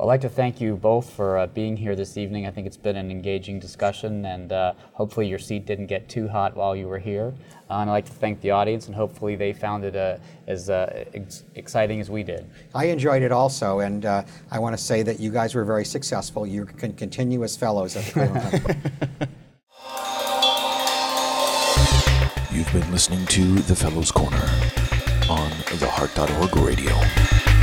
I'd 0.00 0.04
like 0.04 0.20
to 0.20 0.28
thank 0.28 0.60
you 0.60 0.76
both 0.76 1.10
for 1.10 1.38
uh, 1.38 1.48
being 1.48 1.76
here 1.76 1.96
this 1.96 2.16
evening. 2.16 2.46
I 2.46 2.52
think 2.52 2.68
it's 2.68 2.76
been 2.76 2.94
an 2.94 3.10
engaging 3.10 3.58
discussion, 3.58 4.24
and 4.26 4.52
uh, 4.52 4.74
hopefully 4.92 5.26
your 5.26 5.40
seat 5.40 5.66
didn't 5.66 5.88
get 5.88 6.08
too 6.08 6.28
hot 6.28 6.56
while 6.56 6.76
you 6.76 6.86
were 6.86 7.00
here. 7.00 7.34
Uh, 7.68 7.78
and 7.78 7.90
I'd 7.90 7.94
like 7.94 8.04
to 8.04 8.12
thank 8.12 8.40
the 8.40 8.52
audience, 8.52 8.86
and 8.86 8.94
hopefully 8.94 9.34
they 9.34 9.52
found 9.52 9.84
it 9.84 9.96
uh, 9.96 10.18
as 10.46 10.70
uh, 10.70 11.04
ex- 11.14 11.42
exciting 11.56 11.98
as 12.00 12.10
we 12.10 12.22
did. 12.22 12.48
I 12.76 12.84
enjoyed 12.84 13.22
it 13.22 13.32
also, 13.32 13.80
and 13.80 14.06
uh, 14.06 14.22
I 14.52 14.60
want 14.60 14.78
to 14.78 14.82
say 14.82 15.02
that 15.02 15.18
you 15.18 15.32
guys 15.32 15.56
were 15.56 15.64
very 15.64 15.84
successful. 15.84 16.46
You 16.46 16.64
can 16.64 16.92
continue 16.92 17.42
as 17.42 17.56
fellows 17.56 17.96
at 17.96 18.04
the 18.04 18.12
Cleveland 18.12 18.52
You've 22.52 22.72
been 22.72 22.88
listening 22.92 23.26
to 23.26 23.54
The 23.62 23.74
Fellows 23.74 24.12
Corner 24.12 24.48
on 25.28 25.50
the 25.80 25.88
Heart.org 25.90 26.56
radio. 26.56 27.57